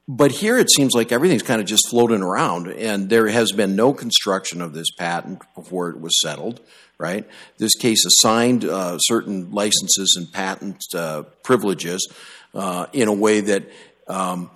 but 0.08 0.32
here 0.32 0.58
it 0.58 0.70
seems 0.70 0.94
like 0.94 1.12
everything's 1.12 1.42
kind 1.42 1.60
of 1.60 1.66
just 1.66 1.88
floating 1.88 2.22
around, 2.22 2.66
and 2.68 3.08
there 3.08 3.28
has 3.28 3.52
been 3.52 3.76
no 3.76 3.92
construction 3.92 4.60
of 4.60 4.72
this 4.72 4.90
patent 4.90 5.42
before 5.54 5.90
it 5.90 6.00
was 6.00 6.20
settled, 6.20 6.60
right? 6.98 7.28
This 7.58 7.74
case 7.76 8.04
assigned 8.04 8.64
uh, 8.64 8.98
certain 8.98 9.52
licenses 9.52 10.16
and 10.18 10.32
patent 10.32 10.82
uh, 10.94 11.22
privileges 11.44 12.12
uh, 12.54 12.86
in 12.92 13.06
a 13.06 13.12
way 13.12 13.40
that 13.40 13.70
um, 14.08 14.50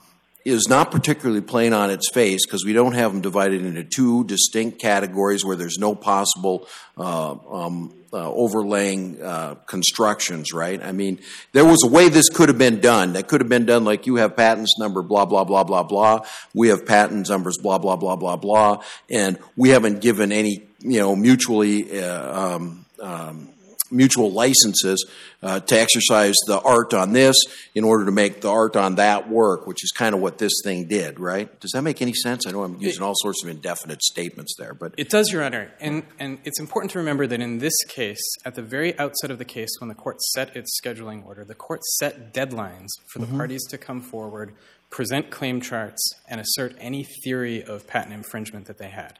is 0.44 0.66
not 0.68 0.90
particularly 0.90 1.40
plain 1.40 1.72
on 1.72 1.90
its 1.90 2.10
face 2.12 2.46
because 2.46 2.64
we 2.64 2.72
don't 2.72 2.92
have 2.92 3.12
them 3.12 3.22
divided 3.22 3.64
into 3.64 3.82
two 3.82 4.24
distinct 4.24 4.78
categories 4.78 5.44
where 5.44 5.56
there's 5.56 5.78
no 5.78 5.94
possible 5.94 6.68
uh, 6.98 7.32
um, 7.50 7.94
uh, 8.12 8.30
overlaying 8.30 9.20
uh, 9.22 9.54
constructions, 9.66 10.52
right? 10.52 10.82
I 10.82 10.92
mean, 10.92 11.18
there 11.52 11.64
was 11.64 11.82
a 11.82 11.88
way 11.88 12.08
this 12.08 12.28
could 12.28 12.48
have 12.48 12.58
been 12.58 12.80
done. 12.80 13.14
That 13.14 13.26
could 13.26 13.40
have 13.40 13.48
been 13.48 13.66
done 13.66 13.84
like 13.84 14.06
you 14.06 14.16
have 14.16 14.36
patents 14.36 14.78
number 14.78 15.02
blah, 15.02 15.24
blah, 15.24 15.44
blah, 15.44 15.64
blah, 15.64 15.82
blah. 15.82 16.20
We 16.54 16.68
have 16.68 16.86
patents 16.86 17.30
numbers 17.30 17.56
blah, 17.60 17.78
blah, 17.78 17.96
blah, 17.96 18.16
blah, 18.16 18.36
blah. 18.36 18.84
And 19.10 19.38
we 19.56 19.70
haven't 19.70 20.00
given 20.00 20.30
any, 20.30 20.62
you 20.78 21.00
know, 21.00 21.16
mutually, 21.16 22.00
uh, 22.00 22.54
um, 22.54 22.84
um, 23.00 23.48
mutual 23.94 24.30
licenses 24.32 25.06
uh, 25.42 25.60
to 25.60 25.80
exercise 25.80 26.34
the 26.46 26.60
art 26.60 26.92
on 26.92 27.12
this 27.12 27.36
in 27.74 27.84
order 27.84 28.04
to 28.04 28.10
make 28.10 28.40
the 28.40 28.50
art 28.50 28.76
on 28.76 28.96
that 28.96 29.28
work, 29.28 29.66
which 29.66 29.84
is 29.84 29.90
kind 29.90 30.14
of 30.14 30.20
what 30.20 30.38
this 30.38 30.52
thing 30.62 30.86
did, 30.86 31.20
right? 31.20 31.58
Does 31.60 31.70
that 31.72 31.82
make 31.82 32.02
any 32.02 32.12
sense? 32.12 32.46
I 32.46 32.50
know 32.50 32.64
I'm 32.64 32.80
using 32.80 33.02
all 33.02 33.14
sorts 33.16 33.42
of 33.44 33.50
indefinite 33.50 34.02
statements 34.02 34.54
there, 34.58 34.74
but 34.74 34.94
it 34.98 35.08
does, 35.08 35.30
Your 35.32 35.42
Honor. 35.42 35.72
And 35.80 36.02
and 36.18 36.38
it's 36.44 36.60
important 36.60 36.90
to 36.92 36.98
remember 36.98 37.26
that 37.26 37.40
in 37.40 37.58
this 37.58 37.76
case, 37.88 38.22
at 38.44 38.54
the 38.54 38.62
very 38.62 38.98
outset 38.98 39.30
of 39.30 39.38
the 39.38 39.44
case, 39.44 39.70
when 39.78 39.88
the 39.88 39.94
court 39.94 40.20
set 40.22 40.56
its 40.56 40.78
scheduling 40.82 41.24
order, 41.26 41.44
the 41.44 41.54
court 41.54 41.84
set 41.84 42.34
deadlines 42.34 42.88
for 43.12 43.18
the 43.18 43.26
mm-hmm. 43.26 43.36
parties 43.36 43.64
to 43.68 43.78
come 43.78 44.00
forward, 44.00 44.54
present 44.90 45.30
claim 45.30 45.60
charts, 45.60 46.08
and 46.28 46.40
assert 46.40 46.74
any 46.78 47.04
theory 47.04 47.62
of 47.62 47.86
patent 47.86 48.14
infringement 48.14 48.66
that 48.66 48.78
they 48.78 48.90
had. 48.90 49.18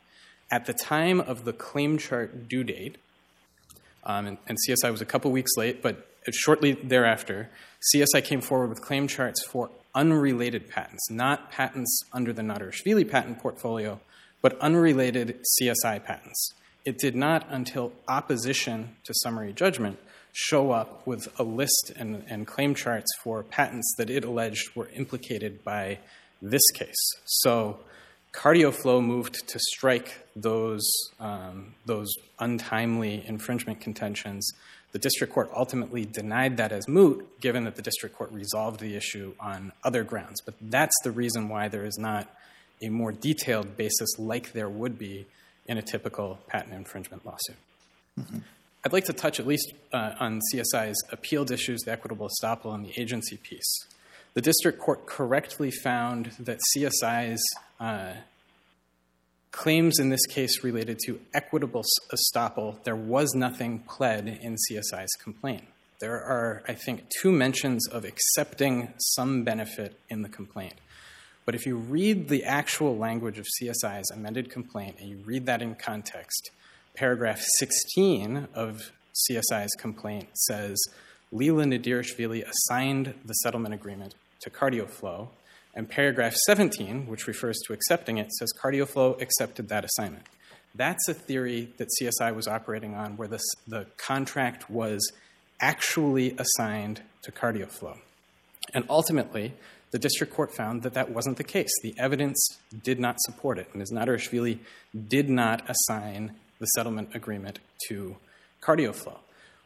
At 0.50 0.66
the 0.66 0.72
time 0.72 1.20
of 1.20 1.44
the 1.44 1.52
claim 1.52 1.98
chart 1.98 2.48
due 2.48 2.64
date, 2.64 2.98
um, 4.04 4.26
and, 4.26 4.38
and, 4.46 4.58
CSI 4.68 4.90
was 4.90 5.00
a 5.00 5.06
couple 5.06 5.30
weeks 5.30 5.52
late, 5.56 5.82
but 5.82 6.06
shortly 6.32 6.72
thereafter, 6.72 7.50
CSI 7.94 8.24
came 8.24 8.40
forward 8.40 8.68
with 8.68 8.80
claim 8.80 9.06
charts 9.08 9.44
for 9.44 9.70
unrelated 9.94 10.68
patents, 10.68 11.10
not 11.10 11.50
patents 11.50 12.02
under 12.12 12.32
the 12.32 12.42
Nadirashvili 12.42 13.08
patent 13.08 13.38
portfolio, 13.38 14.00
but 14.42 14.58
unrelated 14.60 15.40
CSI 15.60 16.04
patents. 16.04 16.52
It 16.84 16.98
did 16.98 17.16
not, 17.16 17.46
until 17.48 17.92
opposition 18.08 18.96
to 19.04 19.14
summary 19.14 19.52
judgment, 19.52 19.98
show 20.32 20.72
up 20.72 21.06
with 21.06 21.28
a 21.38 21.44
list 21.44 21.92
and, 21.96 22.24
and 22.28 22.46
claim 22.46 22.74
charts 22.74 23.08
for 23.22 23.42
patents 23.42 23.94
that 23.96 24.10
it 24.10 24.24
alleged 24.24 24.74
were 24.74 24.88
implicated 24.88 25.62
by 25.64 25.98
this 26.42 26.68
case. 26.74 27.10
So 27.24 27.78
CardioFlow 28.34 29.02
moved 29.02 29.46
to 29.48 29.58
strike 29.58 30.18
those, 30.34 30.84
um, 31.20 31.74
those 31.86 32.12
untimely 32.40 33.24
infringement 33.26 33.80
contentions. 33.80 34.52
The 34.92 34.98
district 34.98 35.32
court 35.32 35.50
ultimately 35.54 36.04
denied 36.04 36.56
that 36.56 36.72
as 36.72 36.88
moot, 36.88 37.40
given 37.40 37.64
that 37.64 37.76
the 37.76 37.82
district 37.82 38.16
court 38.16 38.32
resolved 38.32 38.80
the 38.80 38.96
issue 38.96 39.34
on 39.38 39.72
other 39.84 40.02
grounds. 40.02 40.40
But 40.40 40.54
that's 40.60 40.94
the 41.04 41.12
reason 41.12 41.48
why 41.48 41.68
there 41.68 41.84
is 41.84 41.96
not 41.96 42.28
a 42.82 42.88
more 42.88 43.12
detailed 43.12 43.76
basis 43.76 44.18
like 44.18 44.52
there 44.52 44.68
would 44.68 44.98
be 44.98 45.26
in 45.66 45.78
a 45.78 45.82
typical 45.82 46.38
patent 46.48 46.74
infringement 46.74 47.24
lawsuit. 47.24 47.56
Mm-hmm. 48.18 48.38
I'd 48.84 48.92
like 48.92 49.06
to 49.06 49.12
touch 49.12 49.40
at 49.40 49.46
least 49.46 49.72
uh, 49.92 50.14
on 50.20 50.40
CSI's 50.52 51.02
appealed 51.10 51.50
issues, 51.50 51.80
the 51.82 51.92
equitable 51.92 52.28
estoppel, 52.28 52.74
and 52.74 52.84
the 52.84 53.00
agency 53.00 53.36
piece. 53.36 53.86
The 54.34 54.42
district 54.42 54.80
court 54.80 55.06
correctly 55.06 55.70
found 55.70 56.32
that 56.40 56.58
CSI's 56.76 57.40
uh, 57.78 58.14
claims 59.52 60.00
in 60.00 60.08
this 60.08 60.26
case 60.26 60.64
related 60.64 60.98
to 61.06 61.20
equitable 61.32 61.84
estoppel. 62.12 62.82
There 62.82 62.96
was 62.96 63.32
nothing 63.34 63.78
pled 63.78 64.26
in 64.26 64.56
CSI's 64.56 65.12
complaint. 65.22 65.62
There 66.00 66.20
are, 66.20 66.64
I 66.66 66.74
think, 66.74 67.04
two 67.20 67.30
mentions 67.30 67.86
of 67.86 68.04
accepting 68.04 68.92
some 68.98 69.44
benefit 69.44 70.00
in 70.08 70.22
the 70.22 70.28
complaint. 70.28 70.74
But 71.44 71.54
if 71.54 71.64
you 71.64 71.76
read 71.76 72.28
the 72.28 72.42
actual 72.42 72.96
language 72.96 73.38
of 73.38 73.46
CSI's 73.62 74.10
amended 74.10 74.50
complaint 74.50 74.96
and 74.98 75.08
you 75.08 75.18
read 75.24 75.46
that 75.46 75.62
in 75.62 75.76
context, 75.76 76.50
paragraph 76.94 77.40
16 77.58 78.48
of 78.52 78.90
CSI's 79.30 79.74
complaint 79.78 80.36
says 80.36 80.82
Lila 81.30 81.64
Nadirashvili 81.64 82.44
assigned 82.44 83.14
the 83.24 83.34
settlement 83.34 83.74
agreement 83.74 84.16
to 84.44 84.50
CardioFlow. 84.50 85.28
And 85.74 85.90
paragraph 85.90 86.34
17, 86.46 87.08
which 87.08 87.26
refers 87.26 87.58
to 87.66 87.72
accepting 87.72 88.18
it, 88.18 88.32
says 88.32 88.52
CardioFlow 88.62 89.20
accepted 89.20 89.68
that 89.70 89.84
assignment. 89.84 90.24
That's 90.74 91.08
a 91.08 91.14
theory 91.14 91.70
that 91.78 91.88
CSI 92.00 92.34
was 92.34 92.46
operating 92.46 92.94
on 92.94 93.16
where 93.16 93.28
the, 93.28 93.40
the 93.66 93.86
contract 93.96 94.70
was 94.70 95.12
actually 95.60 96.36
assigned 96.38 97.02
to 97.22 97.32
CardioFlow. 97.32 97.98
And 98.72 98.84
ultimately, 98.88 99.54
the 99.90 99.98
district 99.98 100.32
court 100.32 100.54
found 100.54 100.82
that 100.82 100.94
that 100.94 101.10
wasn't 101.10 101.36
the 101.36 101.44
case. 101.44 101.70
The 101.82 101.94
evidence 101.98 102.58
did 102.82 102.98
not 102.98 103.20
support 103.20 103.58
it. 103.58 103.68
And 103.72 103.78
Ms. 103.78 103.92
Nadirashvili 103.92 104.58
did 105.08 105.28
not 105.28 105.68
assign 105.68 106.34
the 106.58 106.66
settlement 106.66 107.14
agreement 107.14 107.58
to 107.88 108.16
CardioFlow. 108.60 109.18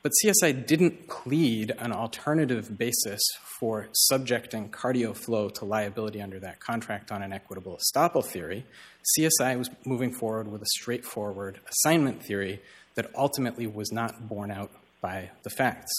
But 0.03 0.13
CSI 0.25 0.67
didn't 0.67 1.09
plead 1.09 1.73
an 1.79 1.93
alternative 1.93 2.79
basis 2.79 3.21
for 3.59 3.89
subjecting 3.93 4.71
CardioFlow 4.71 5.53
to 5.55 5.65
liability 5.65 6.23
under 6.23 6.39
that 6.39 6.61
contract 6.61 7.11
on 7.11 7.23
an 7.23 7.33
equitable 7.33 7.79
estoppel 7.79 8.25
theory. 8.25 8.65
CSI 9.19 9.59
was 9.59 9.71
moving 9.85 10.13
forward 10.13 10.51
with 10.51 10.63
a 10.63 10.67
straightforward 10.67 11.59
assignment 11.69 12.23
theory 12.23 12.61
that 12.95 13.11
ultimately 13.17 13.67
was 13.67 13.91
not 13.91 14.29
borne 14.29 14.51
out 14.53 14.71
by 15.01 15.31
the 15.43 15.51
facts. 15.51 15.93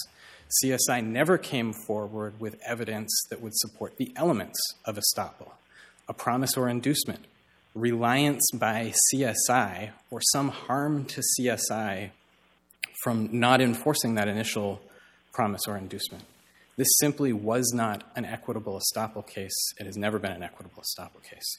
CSI 0.64 1.04
never 1.04 1.38
came 1.38 1.72
forward 1.72 2.40
with 2.40 2.60
evidence 2.66 3.10
that 3.28 3.40
would 3.40 3.54
support 3.54 3.96
the 3.98 4.12
elements 4.16 4.58
of 4.84 4.98
estoppel 4.98 5.52
a 6.08 6.12
promise 6.12 6.56
or 6.56 6.68
inducement, 6.68 7.24
reliance 7.72 8.50
by 8.52 8.92
CSI, 9.14 9.90
or 10.10 10.20
some 10.20 10.48
harm 10.48 11.04
to 11.04 11.22
CSI 11.38 12.10
from 13.02 13.28
not 13.32 13.60
enforcing 13.60 14.14
that 14.14 14.28
initial 14.28 14.80
promise 15.32 15.62
or 15.66 15.76
inducement. 15.76 16.24
This 16.76 16.88
simply 16.98 17.32
was 17.32 17.72
not 17.74 18.04
an 18.16 18.24
equitable 18.24 18.80
estoppel 18.80 19.26
case. 19.26 19.74
It 19.78 19.86
has 19.86 19.96
never 19.96 20.18
been 20.18 20.32
an 20.32 20.42
equitable 20.42 20.82
estoppel 20.82 21.22
case. 21.22 21.58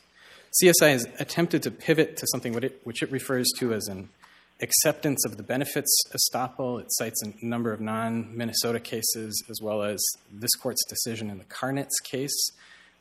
CSI 0.61 0.91
has 0.91 1.07
attempted 1.19 1.63
to 1.63 1.71
pivot 1.71 2.17
to 2.17 2.27
something 2.27 2.53
which 2.83 3.01
it 3.01 3.11
refers 3.11 3.47
to 3.59 3.73
as 3.73 3.87
an 3.87 4.09
acceptance 4.61 5.25
of 5.25 5.37
the 5.37 5.43
benefits 5.43 5.91
estoppel. 6.13 6.81
It 6.81 6.87
cites 6.89 7.21
a 7.23 7.45
number 7.45 7.71
of 7.71 7.79
non 7.79 8.35
Minnesota 8.35 8.79
cases 8.79 9.43
as 9.49 9.59
well 9.61 9.83
as 9.83 10.03
this 10.31 10.53
court's 10.55 10.83
decision 10.85 11.29
in 11.29 11.37
the 11.37 11.45
Karnitz 11.45 12.01
case. 12.03 12.51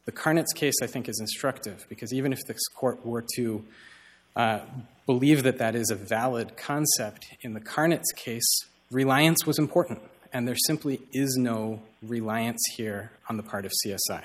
The 0.05 0.13
Karnitz 0.13 0.55
case, 0.55 0.75
I 0.83 0.87
think, 0.87 1.09
is 1.09 1.19
instructive 1.21 1.87
because 1.89 2.13
even 2.13 2.33
if 2.33 2.41
this 2.47 2.67
court 2.69 3.05
were 3.05 3.25
to 3.37 3.65
uh, 4.37 4.61
believe 5.07 5.43
that 5.43 5.59
that 5.59 5.75
is 5.75 5.91
a 5.91 5.95
valid 5.95 6.57
concept, 6.57 7.27
in 7.43 7.55
the 7.55 7.61
Karnitz 7.61 8.15
case, 8.15 8.49
reliance 8.91 9.47
was 9.47 9.59
important, 9.59 10.01
and 10.33 10.47
there 10.47 10.57
simply 10.67 11.01
is 11.13 11.37
no 11.37 11.83
reliance 12.03 12.63
here 12.77 13.11
on 13.29 13.37
the 13.37 13.43
part 13.43 13.65
of 13.65 13.73
CSI. 13.85 14.25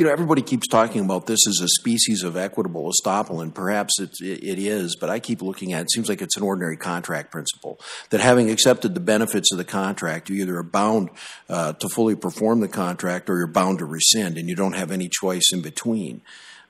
You 0.00 0.06
know, 0.06 0.12
everybody 0.12 0.40
keeps 0.40 0.66
talking 0.66 1.04
about 1.04 1.26
this 1.26 1.46
as 1.46 1.60
a 1.62 1.68
species 1.68 2.22
of 2.22 2.34
equitable 2.34 2.90
estoppel, 2.90 3.42
and 3.42 3.54
perhaps 3.54 4.00
it, 4.00 4.16
it 4.22 4.58
is, 4.58 4.96
but 4.96 5.10
I 5.10 5.18
keep 5.18 5.42
looking 5.42 5.74
at 5.74 5.80
it, 5.80 5.82
it 5.82 5.90
seems 5.90 6.08
like 6.08 6.22
it's 6.22 6.38
an 6.38 6.42
ordinary 6.42 6.78
contract 6.78 7.30
principle 7.30 7.78
that 8.08 8.18
having 8.18 8.50
accepted 8.50 8.94
the 8.94 9.00
benefits 9.00 9.52
of 9.52 9.58
the 9.58 9.64
contract, 9.64 10.30
you 10.30 10.40
either 10.40 10.56
are 10.56 10.62
bound 10.62 11.10
uh, 11.50 11.74
to 11.74 11.88
fully 11.90 12.16
perform 12.16 12.60
the 12.60 12.68
contract 12.68 13.28
or 13.28 13.36
you're 13.36 13.46
bound 13.46 13.80
to 13.80 13.84
rescind, 13.84 14.38
and 14.38 14.48
you 14.48 14.56
don't 14.56 14.72
have 14.72 14.90
any 14.90 15.10
choice 15.10 15.50
in 15.52 15.60
between. 15.60 16.22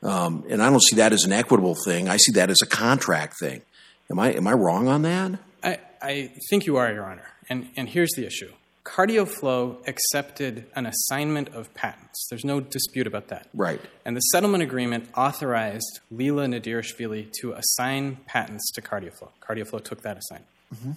Um, 0.02 0.44
and 0.48 0.60
I 0.60 0.68
don't 0.68 0.82
see 0.82 0.96
that 0.96 1.12
as 1.12 1.22
an 1.22 1.30
equitable 1.32 1.76
thing. 1.84 2.08
I 2.08 2.16
see 2.16 2.32
that 2.32 2.50
as 2.50 2.58
a 2.64 2.66
contract 2.66 3.34
thing. 3.38 3.62
Am 4.10 4.18
I 4.18 4.32
am 4.32 4.48
I 4.48 4.54
wrong 4.54 4.88
on 4.88 5.02
that? 5.02 5.38
I, 5.62 5.78
I 6.02 6.32
think 6.48 6.66
you 6.66 6.78
are, 6.78 6.92
Your 6.92 7.04
Honor. 7.04 7.28
And 7.48 7.68
and 7.76 7.88
here's 7.88 8.10
the 8.16 8.26
issue. 8.26 8.50
CardioFlow 8.90 9.86
accepted 9.86 10.66
an 10.74 10.84
assignment 10.84 11.48
of 11.50 11.72
patents. 11.74 12.26
There's 12.28 12.44
no 12.44 12.58
dispute 12.58 13.06
about 13.06 13.28
that. 13.28 13.46
Right. 13.54 13.80
And 14.04 14.16
the 14.16 14.20
settlement 14.20 14.64
agreement 14.64 15.08
authorized 15.16 16.00
Lila 16.10 16.46
Nadirashvili 16.46 17.30
to 17.40 17.52
assign 17.52 18.16
patents 18.26 18.72
to 18.72 18.82
CardioFlow. 18.82 19.28
CardioFlow 19.40 19.84
took 19.84 20.02
that 20.02 20.18
assignment. 20.18 20.50
Mm-hmm. 20.74 20.92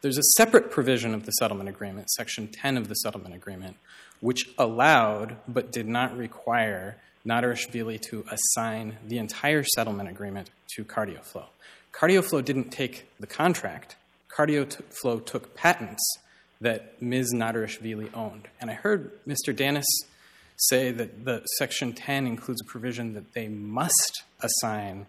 There's 0.00 0.18
a 0.18 0.24
separate 0.36 0.72
provision 0.72 1.14
of 1.14 1.24
the 1.24 1.30
settlement 1.32 1.68
agreement, 1.68 2.10
Section 2.10 2.48
10 2.48 2.76
of 2.76 2.88
the 2.88 2.94
settlement 2.94 3.36
agreement, 3.36 3.76
which 4.18 4.50
allowed 4.58 5.36
but 5.46 5.70
did 5.70 5.86
not 5.86 6.16
require 6.16 6.96
Nadirashvili 7.24 8.00
to 8.10 8.24
assign 8.28 8.96
the 9.06 9.18
entire 9.18 9.62
settlement 9.62 10.08
agreement 10.08 10.50
to 10.74 10.84
CardioFlow. 10.84 11.46
CardioFlow 11.92 12.44
didn't 12.44 12.70
take 12.70 13.08
the 13.20 13.28
contract. 13.28 13.94
CardioFlow 14.36 15.24
took 15.24 15.54
patents 15.54 16.02
that 16.60 17.00
Ms. 17.00 17.32
Nadirashvili 17.34 18.14
owned. 18.14 18.48
And 18.60 18.70
I 18.70 18.74
heard 18.74 19.12
Mr. 19.26 19.54
Danas 19.54 19.84
say 20.56 20.90
that 20.90 21.24
the 21.24 21.42
Section 21.58 21.94
10 21.94 22.26
includes 22.26 22.60
a 22.60 22.70
provision 22.70 23.14
that 23.14 23.32
they 23.32 23.48
must 23.48 24.22
assign 24.42 25.06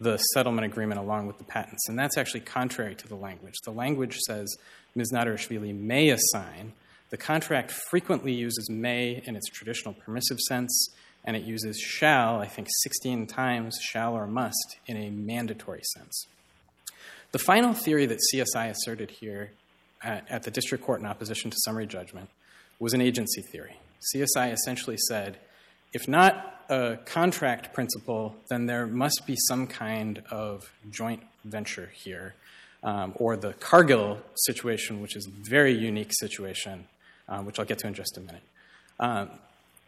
the 0.00 0.16
settlement 0.18 0.66
agreement 0.66 1.00
along 1.00 1.26
with 1.26 1.38
the 1.38 1.44
patents. 1.44 1.88
And 1.88 1.98
that's 1.98 2.16
actually 2.16 2.40
contrary 2.40 2.94
to 2.94 3.08
the 3.08 3.14
language. 3.14 3.54
The 3.64 3.72
language 3.72 4.18
says 4.26 4.54
Ms. 4.94 5.12
Nadirashvili 5.12 5.78
may 5.78 6.10
assign. 6.10 6.72
The 7.10 7.16
contract 7.16 7.70
frequently 7.70 8.32
uses 8.32 8.68
may 8.70 9.22
in 9.24 9.36
its 9.36 9.48
traditional 9.48 9.94
permissive 9.94 10.40
sense, 10.40 10.90
and 11.24 11.36
it 11.36 11.44
uses 11.44 11.78
shall, 11.78 12.40
I 12.40 12.46
think 12.46 12.68
16 12.82 13.26
times, 13.26 13.78
shall 13.82 14.14
or 14.14 14.26
must, 14.26 14.76
in 14.86 14.96
a 14.96 15.10
mandatory 15.10 15.82
sense. 15.94 16.26
The 17.32 17.38
final 17.38 17.74
theory 17.74 18.06
that 18.06 18.20
CSI 18.32 18.70
asserted 18.70 19.10
here 19.10 19.52
at, 20.06 20.42
the 20.42 20.50
district 20.50 20.84
court 20.84 21.00
in 21.00 21.06
opposition 21.06 21.50
to 21.50 21.56
summary 21.64 21.86
judgment 21.86 22.28
was 22.78 22.94
an 22.94 23.00
agency 23.00 23.42
theory. 23.42 23.76
CSI 24.14 24.52
essentially 24.52 24.96
said 25.08 25.38
if 25.92 26.06
not 26.08 26.64
a 26.68 26.98
contract 27.04 27.72
principle, 27.72 28.34
then 28.50 28.66
there 28.66 28.86
must 28.86 29.22
be 29.26 29.34
some 29.48 29.66
kind 29.66 30.22
of 30.30 30.70
joint 30.90 31.22
venture 31.44 31.90
here. 31.94 32.34
Um, 32.82 33.14
or 33.16 33.36
the 33.36 33.54
Cargill 33.54 34.18
situation, 34.34 35.00
which 35.00 35.16
is 35.16 35.26
a 35.26 35.30
very 35.48 35.72
unique 35.72 36.12
situation, 36.12 36.86
um, 37.28 37.46
which 37.46 37.58
I'll 37.58 37.64
get 37.64 37.78
to 37.78 37.86
in 37.86 37.94
just 37.94 38.16
a 38.18 38.20
minute. 38.20 38.42
Um, 39.00 39.30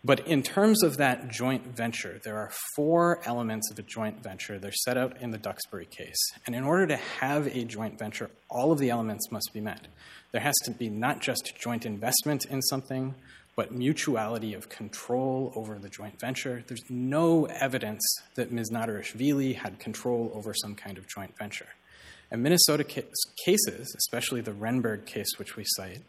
but 0.05 0.27
in 0.27 0.43
terms 0.43 0.83
of 0.83 0.97
that 0.99 1.29
joint 1.29 1.65
venture, 1.77 2.21
there 2.23 2.37
are 2.37 2.53
four 2.77 3.21
elements 3.25 3.71
of 3.71 3.79
a 3.79 3.83
joint 3.83 4.23
venture. 4.23 4.59
They're 4.59 4.73
set 4.73 4.97
out 4.97 5.21
in 5.21 5.33
the 5.33 5.39
Duxbury 5.39 5.87
case. 5.87 6.33
And 6.47 6.55
in 6.55 6.65
order 6.65 6.87
to 6.87 6.97
have 6.97 7.49
a 7.49 7.65
joint 7.65 7.99
venture, 7.99 8.31
all 8.49 8.71
of 8.71 8.79
the 8.79 8.91
elements 8.91 9.31
must 9.33 9.51
be 9.53 9.61
met. 9.61 9.89
There 10.31 10.41
has 10.41 10.55
to 10.65 10.71
be 10.71 10.89
not 10.89 11.21
just 11.21 11.53
joint 11.59 11.85
investment 11.85 12.45
in 12.45 12.63
something, 12.63 13.15
but 13.57 13.73
mutuality 13.73 14.55
of 14.55 14.69
control 14.69 15.53
over 15.57 15.81
the 15.81 15.89
joint 15.89 16.21
venture. 16.21 16.63
There's 16.69 16.89
no 16.89 17.47
evidence 17.47 18.03
that 18.37 18.53
Ms. 18.53 18.71
Nadirashvili 18.71 19.57
had 19.57 19.81
control 19.81 20.31
over 20.33 20.55
some 20.55 20.77
kind 20.77 20.97
of 20.97 21.09
joint 21.09 21.37
venture. 21.37 21.67
And 22.31 22.41
Minnesota 22.41 22.85
cases, 22.85 23.95
especially 23.99 24.43
the 24.43 24.53
Renberg 24.53 25.07
case, 25.07 25.39
which 25.39 25.57
we 25.57 25.65
cite, 25.67 26.03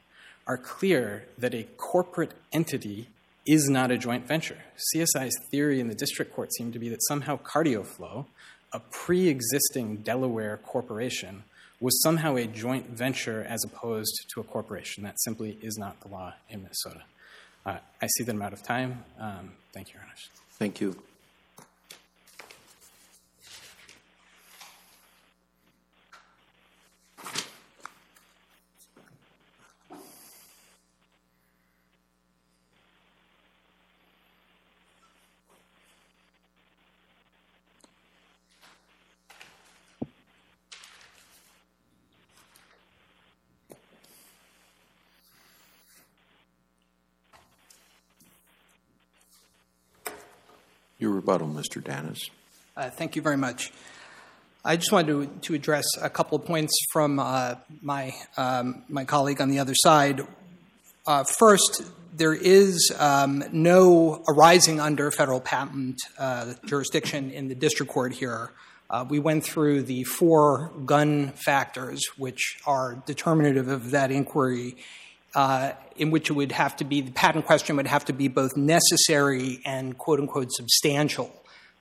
are 0.46 0.58
clear 0.58 1.26
that 1.40 1.56
a 1.56 1.64
corporate 1.78 2.34
entity 2.52 3.08
is 3.50 3.68
not 3.68 3.90
a 3.90 3.98
joint 3.98 4.28
venture. 4.28 4.58
CSI's 4.96 5.36
theory 5.50 5.80
in 5.80 5.88
the 5.88 5.96
district 5.96 6.36
court 6.36 6.54
seemed 6.54 6.72
to 6.74 6.80
be 6.80 6.88
that 6.90 7.02
somehow 7.08 7.36
CardioFlow, 7.40 8.28
a 8.72 8.80
pre 8.80 9.28
existing 9.28 9.98
Delaware 9.98 10.58
corporation, 10.58 11.44
was 11.80 12.00
somehow 12.04 12.36
a 12.36 12.46
joint 12.46 12.90
venture 12.92 13.44
as 13.44 13.64
opposed 13.64 14.14
to 14.34 14.40
a 14.40 14.44
corporation. 14.44 15.04
That 15.04 15.20
simply 15.20 15.58
is 15.64 15.80
not 15.80 16.00
the 16.02 16.10
law 16.10 16.36
in 16.48 16.62
Minnesota. 16.62 17.02
Uh, 17.66 17.78
I 18.00 18.08
see 18.08 18.24
that 18.24 18.36
I'm 18.36 18.42
out 18.42 18.54
of 18.54 18.62
time. 18.62 19.04
Um, 19.20 19.54
thank 19.74 19.88
you, 19.90 19.96
Your 19.96 20.04
Honor. 20.04 20.14
Thank 20.60 20.80
you. 20.80 20.96
Your 51.00 51.12
rebuttal, 51.30 51.48
Mr. 51.48 51.80
Danas. 51.80 52.32
Uh, 52.76 52.90
thank 52.90 53.16
you 53.16 53.22
very 53.22 53.38
much. 53.38 53.72
I 54.66 54.78
just 54.78 54.92
wanted 54.92 55.08
to, 55.08 55.28
to 55.42 55.54
address 55.54 55.86
a 56.02 56.10
couple 56.10 56.40
of 56.40 56.44
points 56.44 56.76
from 56.92 57.20
uh, 57.20 57.56
my, 57.84 58.16
um, 58.36 58.82
my 58.90 59.06
colleague 59.06 59.40
on 59.40 59.52
the 59.52 59.60
other 59.60 59.76
side. 59.76 60.26
Uh, 61.06 61.24
first, 61.24 61.84
there 62.16 62.34
is 62.34 62.92
um, 62.98 63.44
no 63.52 64.24
arising 64.28 64.80
under 64.80 65.12
federal 65.12 65.40
patent 65.40 66.02
uh, 66.18 66.56
jurisdiction 66.66 67.30
in 67.30 67.48
the 67.48 67.56
district 67.56 67.92
court 67.92 68.12
here. 68.12 68.50
Uh, 68.90 69.06
we 69.08 69.20
went 69.20 69.44
through 69.44 69.84
the 69.84 70.04
four 70.06 70.72
Gunn 70.84 71.30
factors, 71.34 72.02
which 72.18 72.58
are 72.66 73.04
determinative 73.06 73.68
of 73.68 73.92
that 73.92 74.10
inquiry, 74.10 74.78
in 75.36 76.12
which 76.12 76.30
it 76.30 76.34
would 76.34 76.52
have 76.52 76.76
to 76.78 76.84
be 76.84 77.02
the 77.02 77.12
patent 77.12 77.46
question 77.46 77.76
would 77.76 77.88
have 77.88 78.06
to 78.06 78.14
be 78.14 78.28
both 78.28 78.56
necessary 78.56 79.62
and 79.66 79.98
quote 79.98 80.20
unquote 80.20 80.52
substantial. 80.52 81.32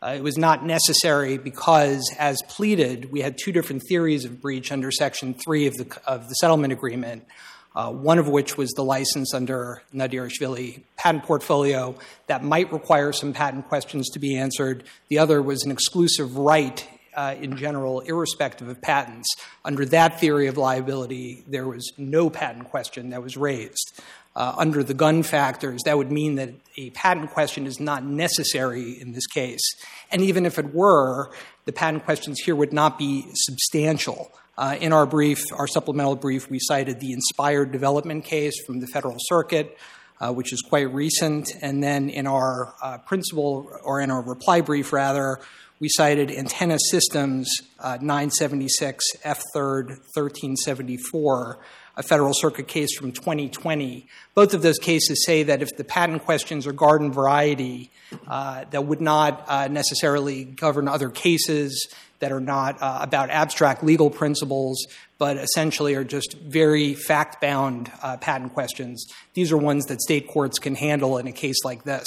Uh, 0.00 0.14
it 0.16 0.22
was 0.22 0.38
not 0.38 0.64
necessary 0.64 1.38
because, 1.38 2.14
as 2.18 2.40
pleaded, 2.42 3.10
we 3.10 3.20
had 3.20 3.36
two 3.36 3.50
different 3.50 3.82
theories 3.88 4.24
of 4.24 4.40
breach 4.40 4.70
under 4.70 4.92
Section 4.92 5.34
3 5.34 5.66
of 5.66 5.74
the, 5.74 6.00
of 6.06 6.28
the 6.28 6.34
settlement 6.34 6.72
agreement, 6.72 7.26
uh, 7.74 7.90
one 7.90 8.20
of 8.20 8.28
which 8.28 8.56
was 8.56 8.70
the 8.72 8.84
license 8.84 9.34
under 9.34 9.82
Nadirashvili 9.92 10.82
patent 10.96 11.24
portfolio 11.24 11.96
that 12.28 12.44
might 12.44 12.72
require 12.72 13.12
some 13.12 13.32
patent 13.32 13.66
questions 13.66 14.08
to 14.10 14.20
be 14.20 14.36
answered. 14.36 14.84
The 15.08 15.18
other 15.18 15.42
was 15.42 15.64
an 15.64 15.72
exclusive 15.72 16.36
right 16.36 16.80
uh, 16.80 16.97
in 17.40 17.56
general, 17.56 18.00
irrespective 18.00 18.68
of 18.68 18.80
patents. 18.80 19.28
Under 19.64 19.84
that 19.86 20.20
theory 20.20 20.46
of 20.46 20.56
liability, 20.56 21.44
there 21.46 21.66
was 21.66 21.92
no 21.98 22.30
patent 22.30 22.70
question 22.70 23.10
that 23.10 23.22
was 23.22 23.36
raised. 23.36 24.00
Uh, 24.36 24.54
under 24.56 24.84
the 24.84 24.94
Gunn 24.94 25.24
factors, 25.24 25.82
that 25.84 25.96
would 25.96 26.12
mean 26.12 26.36
that 26.36 26.50
a 26.76 26.90
patent 26.90 27.30
question 27.32 27.66
is 27.66 27.80
not 27.80 28.04
necessary 28.04 29.00
in 29.00 29.12
this 29.12 29.26
case. 29.26 29.74
And 30.12 30.22
even 30.22 30.46
if 30.46 30.60
it 30.60 30.72
were, 30.72 31.32
the 31.64 31.72
patent 31.72 32.04
questions 32.04 32.38
here 32.38 32.54
would 32.54 32.72
not 32.72 32.98
be 32.98 33.26
substantial. 33.34 34.30
Uh, 34.56 34.76
in 34.80 34.92
our 34.92 35.06
brief, 35.06 35.42
our 35.52 35.66
supplemental 35.66 36.14
brief, 36.14 36.48
we 36.50 36.58
cited 36.60 37.00
the 37.00 37.12
inspired 37.12 37.72
development 37.72 38.24
case 38.24 38.54
from 38.64 38.78
the 38.80 38.86
Federal 38.86 39.16
Circuit, 39.18 39.76
uh, 40.20 40.32
which 40.32 40.52
is 40.52 40.62
quite 40.62 40.92
recent. 40.94 41.50
And 41.60 41.82
then 41.82 42.08
in 42.08 42.26
our 42.28 42.74
uh, 42.82 42.98
principal, 42.98 43.70
or 43.82 44.00
in 44.00 44.10
our 44.10 44.22
reply 44.22 44.60
brief 44.60 44.92
rather, 44.92 45.40
we 45.80 45.88
cited 45.88 46.30
Antenna 46.30 46.76
Systems 46.90 47.48
uh, 47.78 47.98
976 48.00 49.04
F3rd 49.22 49.88
1374, 50.14 51.58
a 51.96 52.02
Federal 52.02 52.32
Circuit 52.34 52.66
case 52.66 52.96
from 52.96 53.12
2020. 53.12 54.08
Both 54.34 54.54
of 54.54 54.62
those 54.62 54.78
cases 54.78 55.24
say 55.24 55.44
that 55.44 55.62
if 55.62 55.76
the 55.76 55.84
patent 55.84 56.24
questions 56.24 56.66
are 56.66 56.72
garden 56.72 57.12
variety, 57.12 57.92
uh, 58.26 58.64
that 58.70 58.86
would 58.86 59.00
not 59.00 59.44
uh, 59.46 59.68
necessarily 59.68 60.44
govern 60.44 60.88
other 60.88 61.10
cases 61.10 61.88
that 62.18 62.32
are 62.32 62.40
not 62.40 62.82
uh, 62.82 62.98
about 63.00 63.30
abstract 63.30 63.84
legal 63.84 64.10
principles, 64.10 64.84
but 65.18 65.36
essentially 65.36 65.94
are 65.94 66.02
just 66.02 66.36
very 66.38 66.94
fact 66.94 67.40
bound 67.40 67.92
uh, 68.02 68.16
patent 68.16 68.52
questions. 68.52 69.06
These 69.34 69.52
are 69.52 69.56
ones 69.56 69.86
that 69.86 70.00
state 70.00 70.26
courts 70.26 70.58
can 70.58 70.74
handle 70.74 71.18
in 71.18 71.28
a 71.28 71.32
case 71.32 71.64
like 71.64 71.84
this. 71.84 72.06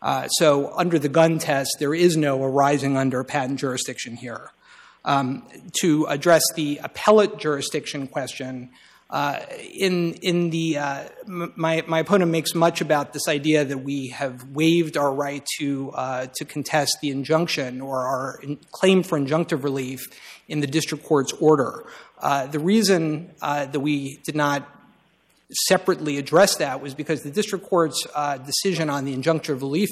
Uh, 0.00 0.28
so, 0.28 0.72
under 0.76 0.98
the 0.98 1.08
Gunn 1.08 1.38
test, 1.38 1.76
there 1.78 1.94
is 1.94 2.16
no 2.16 2.42
arising 2.42 2.96
under 2.96 3.24
patent 3.24 3.58
jurisdiction 3.58 4.16
here. 4.16 4.50
Um, 5.04 5.48
to 5.80 6.04
address 6.06 6.42
the 6.54 6.80
appellate 6.82 7.38
jurisdiction 7.38 8.06
question, 8.08 8.70
uh, 9.10 9.40
in 9.74 10.12
in 10.14 10.50
the 10.50 10.78
uh, 10.78 11.04
my 11.26 11.82
my 11.86 12.00
opponent 12.00 12.30
makes 12.30 12.54
much 12.54 12.80
about 12.80 13.12
this 13.12 13.26
idea 13.26 13.64
that 13.64 13.78
we 13.78 14.08
have 14.08 14.44
waived 14.50 14.96
our 14.96 15.12
right 15.12 15.46
to 15.58 15.92
to 16.36 16.44
contest 16.44 16.98
the 17.00 17.10
injunction 17.10 17.80
or 17.80 18.06
our 18.06 18.40
claim 18.70 19.02
for 19.02 19.18
injunctive 19.18 19.64
relief 19.64 20.06
in 20.46 20.60
the 20.60 20.66
district 20.66 21.04
court's 21.04 21.32
order. 21.34 21.86
The 22.20 22.58
reason 22.58 23.32
that 23.40 23.80
we 23.80 24.20
did 24.24 24.36
not 24.36 24.77
separately 25.50 26.18
address 26.18 26.56
that 26.56 26.80
was 26.80 26.94
because 26.94 27.22
the 27.22 27.30
district 27.30 27.66
court's 27.66 28.06
uh, 28.14 28.38
decision 28.38 28.90
on 28.90 29.04
the 29.04 29.16
injunctive 29.16 29.60
relief 29.60 29.88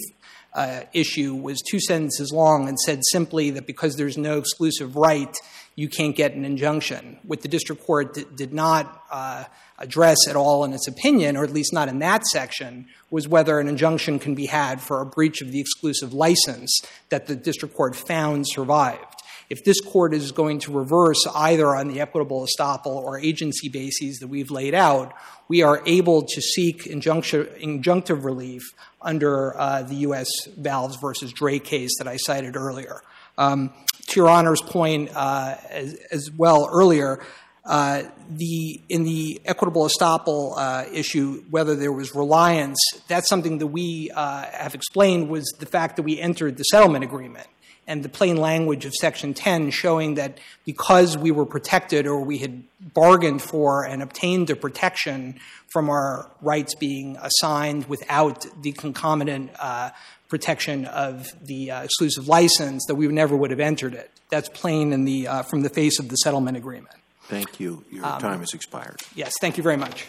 uh, 0.54 0.82
issue 0.92 1.34
was 1.34 1.60
two 1.60 1.80
sentences 1.80 2.32
long 2.32 2.68
and 2.68 2.78
said 2.78 3.00
simply 3.10 3.50
that 3.50 3.66
because 3.66 3.96
there's 3.96 4.16
no 4.16 4.38
exclusive 4.38 4.96
right, 4.96 5.34
you 5.74 5.88
can't 5.88 6.16
get 6.16 6.32
an 6.32 6.44
injunction. 6.44 7.18
What 7.22 7.42
the 7.42 7.48
district 7.48 7.84
court 7.84 8.18
did 8.36 8.54
not 8.54 9.02
uh, 9.10 9.44
address 9.78 10.16
at 10.28 10.36
all 10.36 10.64
in 10.64 10.72
its 10.72 10.88
opinion, 10.88 11.36
or 11.36 11.44
at 11.44 11.52
least 11.52 11.72
not 11.74 11.88
in 11.88 11.98
that 11.98 12.24
section, 12.24 12.86
was 13.10 13.28
whether 13.28 13.60
an 13.60 13.68
injunction 13.68 14.18
can 14.18 14.34
be 14.34 14.46
had 14.46 14.80
for 14.80 15.00
a 15.02 15.06
breach 15.06 15.42
of 15.42 15.52
the 15.52 15.60
exclusive 15.60 16.14
license 16.14 16.80
that 17.10 17.26
the 17.26 17.36
district 17.36 17.74
court 17.74 17.94
found 17.94 18.46
survived. 18.48 19.22
If 19.48 19.64
this 19.64 19.80
court 19.80 20.12
is 20.12 20.32
going 20.32 20.58
to 20.60 20.72
reverse 20.72 21.24
either 21.34 21.74
on 21.74 21.88
the 21.88 22.00
equitable 22.00 22.46
estoppel 22.46 22.96
or 22.96 23.18
agency 23.18 23.68
bases 23.68 24.18
that 24.18 24.26
we've 24.26 24.50
laid 24.50 24.74
out, 24.74 25.12
we 25.48 25.62
are 25.62 25.82
able 25.86 26.22
to 26.22 26.40
seek 26.40 26.84
injunctive 26.84 28.24
relief 28.24 28.62
under 29.00 29.56
uh, 29.58 29.82
the 29.82 29.94
U.S. 29.96 30.28
Valves 30.56 30.96
versus 30.96 31.32
Dray 31.32 31.60
case 31.60 31.96
that 31.98 32.08
I 32.08 32.16
cited 32.16 32.56
earlier. 32.56 33.02
Um, 33.38 33.72
to 34.08 34.20
Your 34.20 34.28
Honor's 34.28 34.62
point 34.62 35.10
uh, 35.14 35.56
as, 35.70 35.94
as, 36.10 36.30
well 36.30 36.68
earlier, 36.72 37.24
uh, 37.64 38.04
the 38.30 38.80
in 38.88 39.04
the 39.04 39.40
equitable 39.44 39.88
estoppel 39.88 40.54
uh, 40.56 40.84
issue, 40.92 41.44
whether 41.50 41.74
there 41.74 41.92
was 41.92 42.14
reliance, 42.14 42.78
that's 43.08 43.28
something 43.28 43.58
that 43.58 43.66
we 43.66 44.10
uh, 44.14 44.44
have 44.52 44.74
explained 44.74 45.28
was 45.28 45.44
the 45.58 45.66
fact 45.66 45.96
that 45.96 46.02
we 46.02 46.20
entered 46.20 46.56
the 46.56 46.62
settlement 46.64 47.04
agreement 47.04 47.46
and 47.86 48.02
the 48.02 48.08
plain 48.08 48.36
language 48.36 48.84
of 48.84 48.94
Section 48.94 49.34
10 49.34 49.70
showing 49.70 50.14
that 50.14 50.38
because 50.64 51.16
we 51.16 51.30
were 51.30 51.46
protected 51.46 52.06
or 52.06 52.20
we 52.20 52.38
had 52.38 52.62
bargained 52.80 53.42
for 53.42 53.84
and 53.84 54.02
obtained 54.02 54.48
the 54.48 54.56
protection 54.56 55.38
from 55.68 55.88
our 55.90 56.30
rights 56.40 56.74
being 56.74 57.16
assigned 57.20 57.86
without 57.86 58.46
the 58.62 58.72
concomitant 58.72 59.50
uh, 59.58 59.90
protection 60.28 60.86
of 60.86 61.28
the 61.46 61.70
uh, 61.70 61.82
exclusive 61.82 62.28
license, 62.28 62.84
that 62.86 62.96
we 62.96 63.06
never 63.08 63.36
would 63.36 63.50
have 63.50 63.60
entered 63.60 63.94
it. 63.94 64.10
That's 64.30 64.48
plain 64.48 64.92
in 64.92 65.04
the, 65.04 65.28
uh, 65.28 65.42
from 65.42 65.62
the 65.62 65.68
face 65.68 66.00
of 66.00 66.08
the 66.08 66.16
settlement 66.16 66.56
agreement. 66.56 66.96
Thank 67.24 67.60
you. 67.60 67.84
Your 67.90 68.04
um, 68.04 68.20
time 68.20 68.40
has 68.40 68.54
expired. 68.54 69.00
Yes, 69.14 69.34
thank 69.40 69.56
you 69.56 69.62
very 69.62 69.76
much. 69.76 70.06